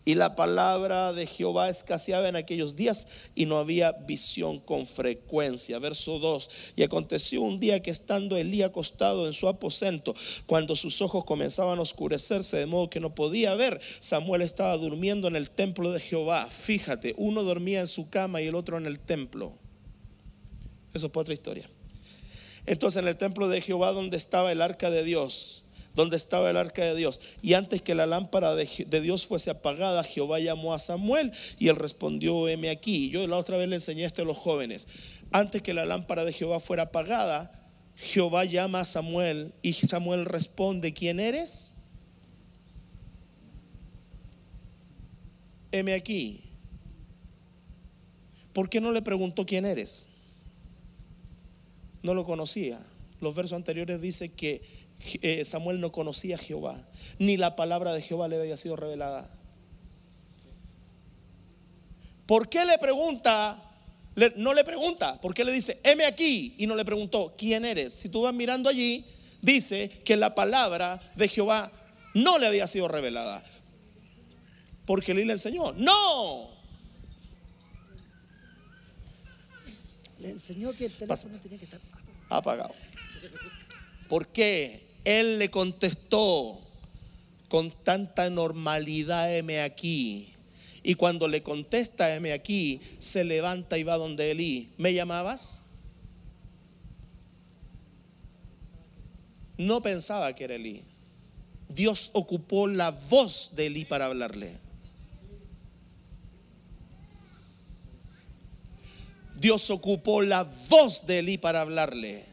[0.06, 5.80] Y la palabra de Jehová escaseaba en aquellos días y no había visión con frecuencia.
[5.80, 6.48] Verso 2.
[6.76, 10.14] Y aconteció un día que estando Elí acostado en su aposento,
[10.46, 15.26] cuando sus ojos comenzaban a oscurecerse de modo que no podía ver, Samuel estaba durmiendo
[15.26, 16.46] en el templo de Jehová.
[16.46, 19.54] Fíjate, uno dormía en su cama y el otro en el templo.
[20.94, 21.68] Eso es otra historia.
[22.64, 25.64] Entonces en el templo de Jehová donde estaba el arca de Dios
[25.96, 27.20] donde estaba el arca de Dios.
[27.42, 28.66] Y antes que la lámpara de,
[29.00, 33.08] Dios fuese apagada, Jehová llamó a Samuel y él respondió, heme aquí.
[33.08, 34.86] Yo la otra vez le enseñé esto a los jóvenes.
[35.32, 37.50] Antes que la lámpara de Jehová fuera apagada,
[37.96, 41.72] Jehová llama a Samuel y Samuel responde, ¿quién eres?
[45.72, 46.42] Heme aquí.
[48.52, 50.10] ¿Por qué no le preguntó quién eres?
[52.02, 52.78] No lo conocía.
[53.20, 54.75] Los versos anteriores dicen que
[55.44, 56.82] Samuel no conocía a Jehová,
[57.18, 59.30] ni la palabra de Jehová le había sido revelada.
[62.26, 63.62] ¿Por qué le pregunta?
[64.36, 66.54] no le pregunta, ¿por qué le dice, heme aquí?
[66.56, 67.92] Y no le preguntó, ¿quién eres?
[67.92, 69.04] Si tú vas mirando allí,
[69.42, 71.70] dice que la palabra de Jehová
[72.14, 73.44] no le había sido revelada.
[74.86, 76.48] Porque él le enseñó, no.
[80.18, 81.80] Le enseñó que el teléfono tenía que estar
[82.30, 82.74] apagado.
[84.08, 84.85] ¿Por qué?
[85.06, 86.60] Él le contestó,
[87.48, 90.32] con tanta normalidad, heme aquí.
[90.82, 94.68] Y cuando le contesta, heme aquí, se levanta y va donde Elí.
[94.78, 95.62] ¿Me llamabas?
[99.56, 100.82] No pensaba que era Elí.
[101.68, 104.58] Dios ocupó la voz de Elí para hablarle.
[109.38, 112.24] Dios ocupó la voz de Elí para hablarle.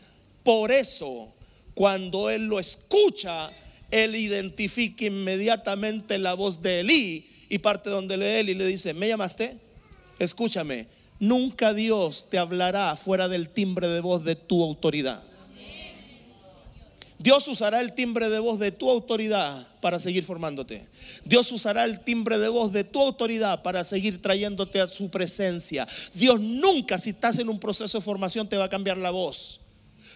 [0.43, 1.31] Por eso,
[1.73, 3.51] cuando él lo escucha,
[3.91, 8.93] él identifica inmediatamente la voz de Elí y parte donde lee él y le dice,
[8.93, 9.57] ¿me llamaste?
[10.19, 10.87] Escúchame,
[11.19, 15.21] nunca Dios te hablará fuera del timbre de voz de tu autoridad.
[17.19, 20.85] Dios usará el timbre de voz de tu autoridad para seguir formándote.
[21.23, 25.87] Dios usará el timbre de voz de tu autoridad para seguir trayéndote a su presencia.
[26.15, 29.61] Dios nunca, si estás en un proceso de formación, te va a cambiar la voz.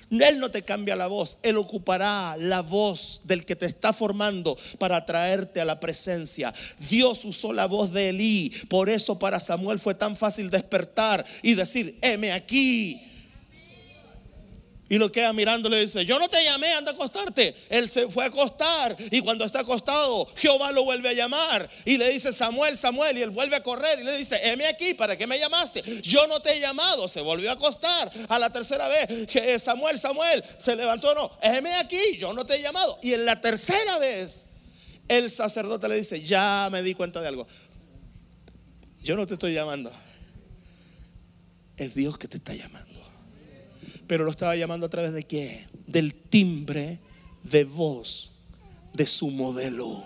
[0.09, 4.57] Él no te cambia la voz, Él ocupará la voz del que te está formando
[4.79, 6.53] para traerte a la presencia.
[6.89, 11.55] Dios usó la voz de Elí, por eso para Samuel fue tan fácil despertar y
[11.55, 13.01] decir, heme aquí.
[14.89, 17.53] Y lo queda mirando le dice, yo no te llamé, anda a acostarte.
[17.69, 21.97] Él se fue a acostar y cuando está acostado, Jehová lo vuelve a llamar y
[21.97, 25.17] le dice, Samuel, Samuel, y él vuelve a correr y le dice, heme aquí, ¿para
[25.17, 25.83] qué me llamaste?
[26.01, 28.09] Yo no te he llamado, se volvió a acostar.
[28.29, 32.55] A la tercera vez, eh, Samuel, Samuel, se levantó, no, heme aquí, yo no te
[32.55, 32.97] he llamado.
[33.01, 34.47] Y en la tercera vez,
[35.09, 37.45] el sacerdote le dice, ya me di cuenta de algo.
[39.01, 39.91] Yo no te estoy llamando.
[41.75, 43.06] Es Dios que te está llamando.
[44.07, 45.67] Pero lo estaba llamando a través de qué?
[45.85, 46.99] Del timbre
[47.43, 48.31] de voz
[48.93, 50.05] de su modelo.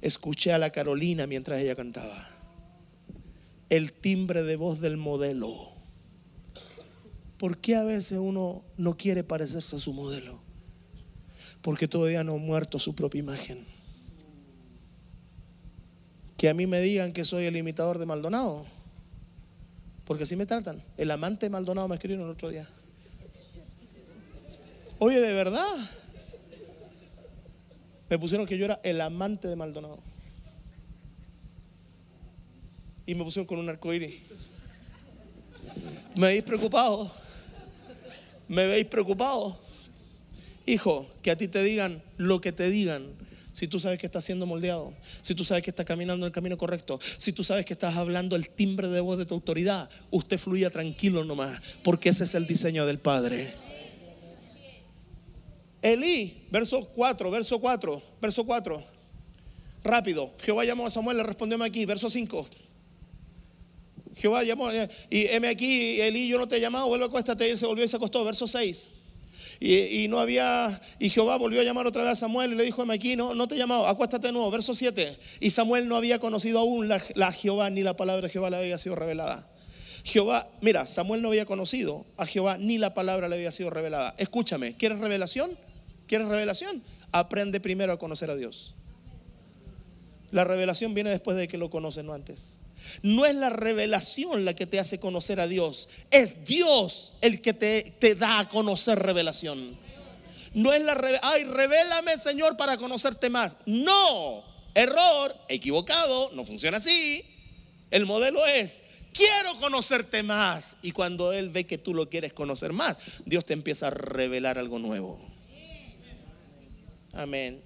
[0.00, 2.28] Escuché a la Carolina mientras ella cantaba.
[3.68, 5.52] El timbre de voz del modelo.
[7.36, 10.40] ¿Por qué a veces uno no quiere parecerse a su modelo?
[11.62, 13.64] Porque todavía no ha muerto su propia imagen.
[16.36, 18.64] Que a mí me digan que soy el imitador de Maldonado
[20.10, 20.82] porque así me tratan.
[20.96, 22.66] El amante Maldonado me escribió el otro día.
[24.98, 25.72] Oye, de verdad.
[28.08, 30.00] Me pusieron que yo era el amante de Maldonado.
[33.06, 34.20] Y me pusieron con un arcoíris.
[36.16, 37.08] ¿Me veis preocupado?
[38.48, 39.60] ¿Me veis preocupado?
[40.66, 43.12] Hijo, que a ti te digan lo que te digan
[43.52, 44.92] si tú sabes que estás siendo moldeado,
[45.22, 47.96] si tú sabes que estás caminando en el camino correcto, si tú sabes que estás
[47.96, 52.34] hablando el timbre de voz de tu autoridad, usted fluya tranquilo nomás, porque ese es
[52.34, 53.54] el diseño del Padre.
[55.82, 58.84] Elí, verso 4, verso 4, verso 4.
[59.82, 62.46] Rápido, Jehová llamó a Samuel, le respondió aquí, verso 5.
[64.16, 67.48] Jehová llamó, eh, y heme aquí, Elí, yo no te he llamado, vuelve a acuéstate,
[67.48, 68.90] y él se volvió y se acostó, verso 6.
[69.62, 72.82] Y, no había, y Jehová volvió a llamar otra vez a Samuel y le dijo,
[72.90, 75.18] aquí no, no te he llamado, acuéstate de nuevo, verso 7.
[75.38, 76.98] Y Samuel no había conocido aún la,
[77.30, 79.46] Jehová ni la palabra de Jehová le había sido revelada.
[80.02, 84.14] Jehová, mira, Samuel no había conocido a Jehová ni la palabra le había sido revelada.
[84.16, 85.50] Escúchame, ¿quieres revelación?
[86.06, 86.82] ¿Quieres revelación?
[87.12, 88.74] Aprende primero a conocer a Dios.
[90.30, 92.59] La revelación viene después de que lo conoces, no antes.
[93.02, 97.52] No es la revelación la que te hace conocer a Dios, es Dios el que
[97.52, 99.78] te, da a conocer revelación.
[100.52, 103.56] No es la ay, revélame, Señor, para conocerte más.
[103.66, 104.42] No,
[104.74, 107.24] error, equivocado, no funciona así.
[107.90, 110.76] El modelo es, quiero conocerte más.
[110.82, 114.58] Y cuando Él ve que tú lo quieres conocer más, Dios te empieza a revelar
[114.58, 115.18] algo nuevo.
[117.12, 117.62] Amén.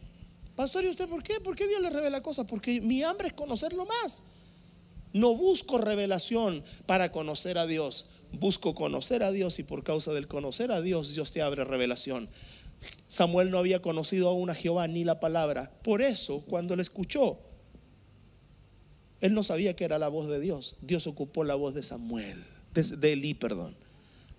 [0.56, 1.40] Pastor, ¿y usted por qué?
[1.40, 2.46] ¿Por qué Dios le revela cosas?
[2.46, 4.22] Porque mi hambre es conocerlo más.
[5.14, 8.06] No busco revelación para conocer a Dios.
[8.32, 12.28] Busco conocer a Dios y por causa del conocer a Dios, Dios te abre revelación.
[13.06, 15.72] Samuel no había conocido aún a Jehová ni la palabra.
[15.84, 17.38] Por eso, cuando le escuchó,
[19.20, 20.76] él no sabía que era la voz de Dios.
[20.82, 22.44] Dios ocupó la voz de Samuel,
[22.74, 23.76] de, de Elí, perdón,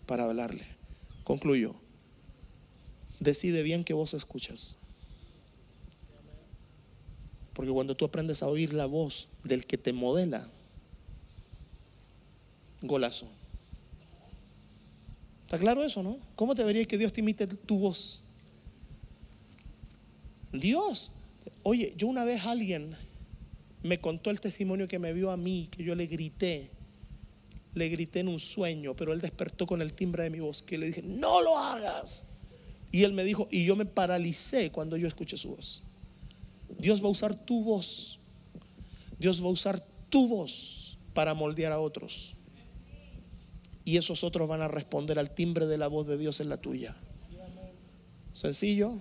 [0.06, 0.66] para hablarle.
[1.24, 1.74] Concluyo.
[3.22, 4.78] Decide bien qué voz escuchas.
[7.54, 10.50] Porque cuando tú aprendes a oír la voz del que te modela,
[12.88, 13.28] golazo.
[15.46, 16.18] ¿Está claro eso, no?
[16.36, 18.22] ¿Cómo te que Dios te imite tu voz?
[20.52, 21.12] Dios.
[21.62, 22.96] Oye, yo una vez alguien
[23.84, 26.72] me contó el testimonio que me vio a mí, que yo le grité.
[27.76, 30.78] Le grité en un sueño, pero él despertó con el timbre de mi voz, que
[30.80, 32.24] le dije, no lo hagas.
[32.92, 35.84] Y él me dijo, y yo me paralicé cuando yo escuché su voz.
[36.80, 38.20] Dios va a usar tu voz.
[39.20, 39.80] Dios va a usar
[40.10, 42.36] tu voz para moldear a otros
[43.86, 46.58] y esos otros van a responder al timbre de la voz de Dios en la
[46.58, 46.96] tuya.
[48.34, 48.94] Sencillo.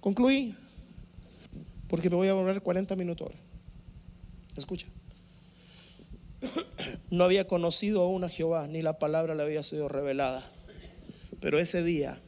[0.00, 0.54] Concluí,
[1.88, 3.32] porque me voy a volver 40 minutos.
[4.56, 4.86] Escucha.
[7.10, 10.48] No había conocido aún a Jehová, ni la palabra le había sido revelada.
[11.40, 12.20] Pero ese día,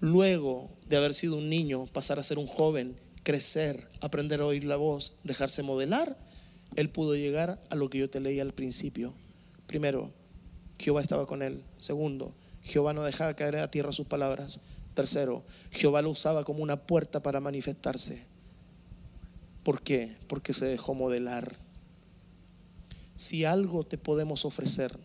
[0.00, 4.64] luego de haber sido un niño, pasar a ser un joven, crecer, aprender a oír
[4.64, 6.16] la voz, dejarse modelar,
[6.74, 9.14] él pudo llegar a lo que yo te leí al principio.
[9.68, 10.10] Primero,
[10.78, 11.62] Jehová estaba con él.
[11.76, 12.32] Segundo,
[12.64, 14.60] Jehová no dejaba caer a tierra sus palabras.
[14.94, 18.24] Tercero, Jehová lo usaba como una puerta para manifestarse.
[19.62, 20.16] ¿Por qué?
[20.26, 21.54] Porque se dejó modelar.
[23.14, 24.96] Si algo te podemos ofrecer,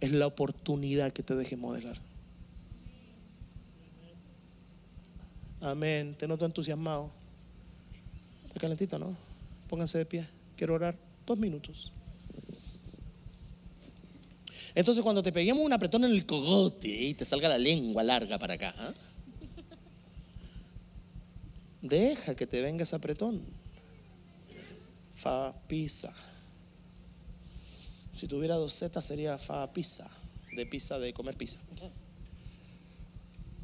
[0.00, 1.98] es la oportunidad que te deje modelar.
[5.60, 6.14] Amén.
[6.16, 7.10] Te noto entusiasmado.
[8.46, 9.16] Está calentita, ¿no?
[9.68, 10.26] Pónganse de pie.
[10.56, 10.96] Quiero orar
[11.26, 11.90] dos minutos.
[14.78, 18.38] Entonces, cuando te peguemos un apretón en el cogote y te salga la lengua larga
[18.38, 18.94] para acá, ¿ah?
[21.82, 23.42] deja que te venga ese apretón.
[25.14, 26.14] Fa pisa.
[28.14, 30.08] Si tuviera dos Z sería fa pizza,
[30.54, 31.58] de pizza, de comer pizza.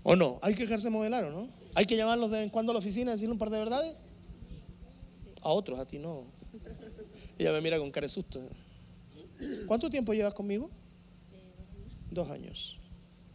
[0.02, 0.40] ¿O no?
[0.42, 1.48] Hay que dejarse modelar, ¿o no?
[1.76, 3.58] Hay que llamarlos de vez en cuando a la oficina y decirle un par de
[3.58, 3.94] verdades.
[5.42, 6.24] A otros, a ti no.
[7.38, 8.40] Ella me mira con cara de susto.
[9.68, 10.70] ¿Cuánto tiempo llevas conmigo?
[12.14, 12.78] Dos años.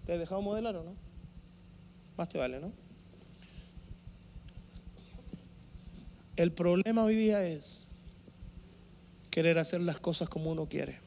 [0.06, 0.96] ¿Te has dejado modelar o no?
[2.18, 2.72] Más te vale, ¿no?
[6.38, 7.90] El problema hoy día es
[9.30, 10.98] querer hacer las cosas como uno quiere.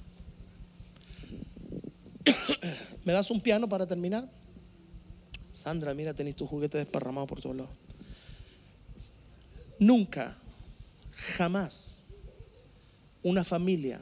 [3.04, 4.28] ¿Me das un piano para terminar?
[5.50, 7.72] Sandra, mira, tenés tu juguete desparramado por todos lados.
[9.78, 10.36] Nunca,
[11.10, 12.02] jamás,
[13.22, 13.98] una familia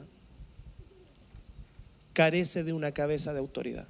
[2.21, 3.87] carece de una cabeza de autoridad.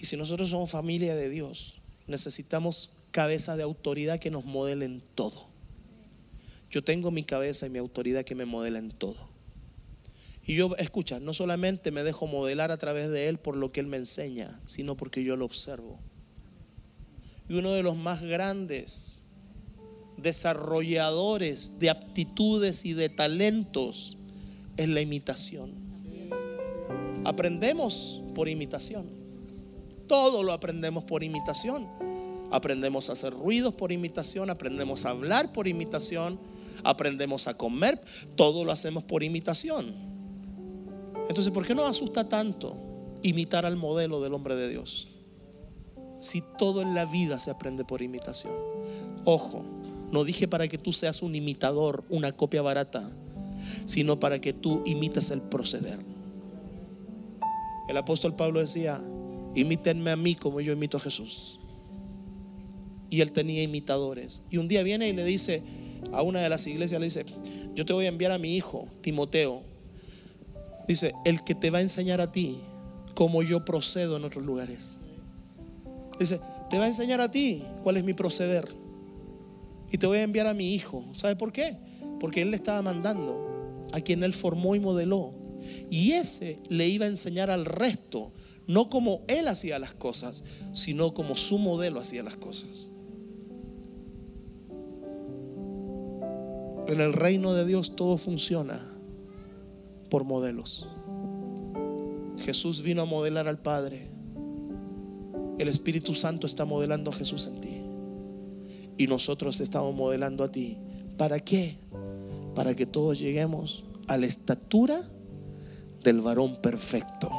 [0.00, 1.78] Y si nosotros somos familia de Dios,
[2.08, 5.46] necesitamos cabeza de autoridad que nos modelen todo.
[6.68, 9.28] Yo tengo mi cabeza y mi autoridad que me modela en todo.
[10.44, 13.78] Y yo, escucha, no solamente me dejo modelar a través de Él por lo que
[13.78, 16.00] Él me enseña, sino porque yo lo observo.
[17.48, 19.22] Y uno de los más grandes
[20.16, 24.16] desarrolladores de aptitudes y de talentos
[24.76, 25.89] es la imitación.
[27.24, 29.10] Aprendemos por imitación.
[30.06, 31.86] Todo lo aprendemos por imitación.
[32.50, 36.38] Aprendemos a hacer ruidos por imitación, aprendemos a hablar por imitación,
[36.82, 38.00] aprendemos a comer,
[38.34, 39.94] todo lo hacemos por imitación.
[41.28, 42.76] Entonces, ¿por qué nos asusta tanto
[43.22, 45.08] imitar al modelo del hombre de Dios?
[46.18, 48.52] Si todo en la vida se aprende por imitación.
[49.24, 49.64] Ojo,
[50.10, 53.08] no dije para que tú seas un imitador, una copia barata,
[53.84, 56.09] sino para que tú imites el proceder.
[57.90, 59.00] El apóstol Pablo decía,
[59.54, 61.60] imítenme a mí como yo imito a Jesús.
[63.10, 64.42] Y él tenía imitadores.
[64.50, 65.62] Y un día viene y le dice
[66.12, 67.26] a una de las iglesias, le dice,
[67.74, 69.64] yo te voy a enviar a mi hijo, Timoteo,
[70.90, 72.58] Dice, el que te va a enseñar a ti
[73.14, 74.98] cómo yo procedo en otros lugares.
[76.18, 78.66] Dice, te va a enseñar a ti cuál es mi proceder.
[79.92, 81.04] Y te voy a enviar a mi hijo.
[81.12, 81.76] ¿Sabe por qué?
[82.18, 85.32] Porque él le estaba mandando a quien él formó y modeló.
[85.90, 88.32] Y ese le iba a enseñar al resto,
[88.66, 92.92] no como él hacía las cosas, sino como su modelo hacía las cosas.
[96.86, 98.80] En el reino de Dios todo funciona
[100.08, 100.88] por modelos.
[102.38, 104.08] Jesús vino a modelar al Padre.
[105.58, 107.82] El Espíritu Santo está modelando a Jesús en ti.
[108.98, 110.78] Y nosotros estamos modelando a ti.
[111.16, 111.76] ¿Para qué?
[112.54, 115.00] Para que todos lleguemos a la estatura
[116.02, 117.30] del varón perfecto.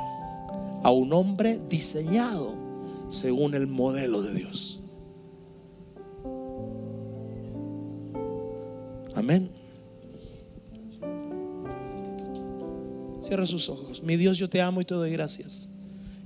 [0.83, 2.53] A un hombre diseñado
[3.09, 4.79] según el modelo de Dios.
[9.15, 9.51] Amén.
[13.21, 14.01] Cierra sus ojos.
[14.01, 15.69] Mi Dios, yo te amo y te doy gracias.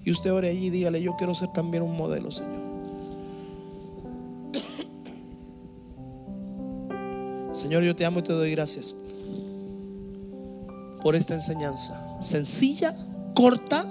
[0.04, 2.64] Y usted ore allí y dígale, yo quiero ser también un modelo, Señor.
[7.52, 8.96] Señor, yo te amo y te doy gracias
[11.02, 12.05] por esta enseñanza.
[12.26, 12.92] Sencilla,
[13.36, 13.86] corta,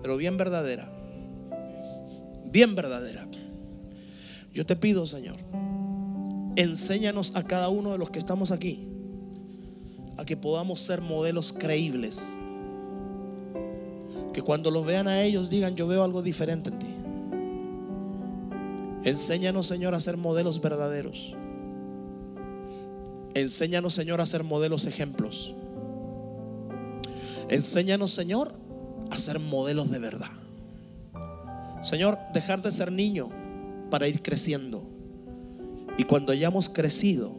[0.00, 0.88] pero bien verdadera.
[2.44, 3.26] Bien verdadera.
[4.54, 5.38] Yo te pido, Señor,
[6.54, 8.88] enséñanos a cada uno de los que estamos aquí
[10.16, 12.38] a que podamos ser modelos creíbles.
[14.32, 16.94] Que cuando los vean a ellos digan, yo veo algo diferente en ti.
[19.02, 21.34] Enséñanos, Señor, a ser modelos verdaderos.
[23.36, 25.54] Enséñanos, Señor, a ser modelos ejemplos.
[27.50, 28.54] Enséñanos, Señor,
[29.10, 30.30] a ser modelos de verdad.
[31.82, 33.28] Señor, dejar de ser niño
[33.90, 34.84] para ir creciendo.
[35.98, 37.30] Y cuando hayamos crecido,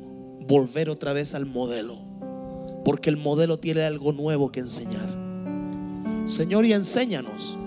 [0.48, 1.98] volver otra vez al modelo.
[2.86, 5.10] Porque el modelo tiene algo nuevo que enseñar.
[6.26, 7.58] Señor, y enséñanos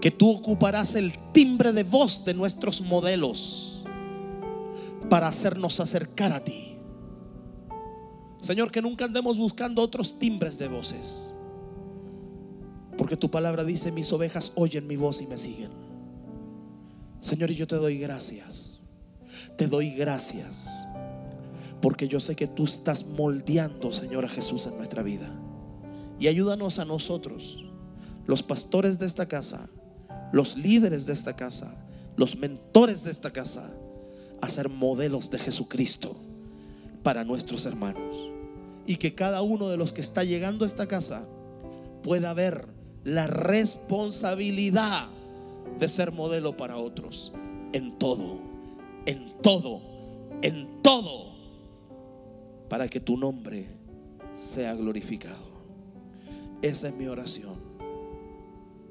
[0.00, 3.84] que tú ocuparás el timbre de voz de nuestros modelos
[5.08, 6.67] para hacernos acercar a ti.
[8.40, 11.34] Señor, que nunca andemos buscando otros timbres de voces.
[12.96, 15.70] Porque tu palabra dice, mis ovejas oyen mi voz y me siguen.
[17.20, 18.80] Señor, y yo te doy gracias.
[19.56, 20.86] Te doy gracias.
[21.80, 25.28] Porque yo sé que tú estás moldeando, Señor, a Jesús en nuestra vida.
[26.20, 27.64] Y ayúdanos a nosotros,
[28.26, 29.68] los pastores de esta casa,
[30.32, 31.86] los líderes de esta casa,
[32.16, 33.70] los mentores de esta casa,
[34.40, 36.16] a ser modelos de Jesucristo
[37.02, 38.28] para nuestros hermanos.
[38.86, 41.28] Y que cada uno de los que está llegando a esta casa
[42.02, 42.68] pueda ver
[43.04, 45.08] la responsabilidad
[45.78, 47.32] de ser modelo para otros
[47.72, 48.40] en todo,
[49.06, 49.80] en todo,
[50.42, 51.34] en todo,
[52.68, 53.66] para que tu nombre
[54.34, 55.48] sea glorificado.
[56.62, 57.56] Esa es mi oración.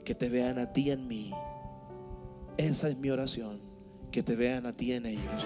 [0.05, 1.31] Que te vean a ti en mí.
[2.57, 3.59] Esa es mi oración.
[4.11, 5.45] Que te vean a ti en ellos.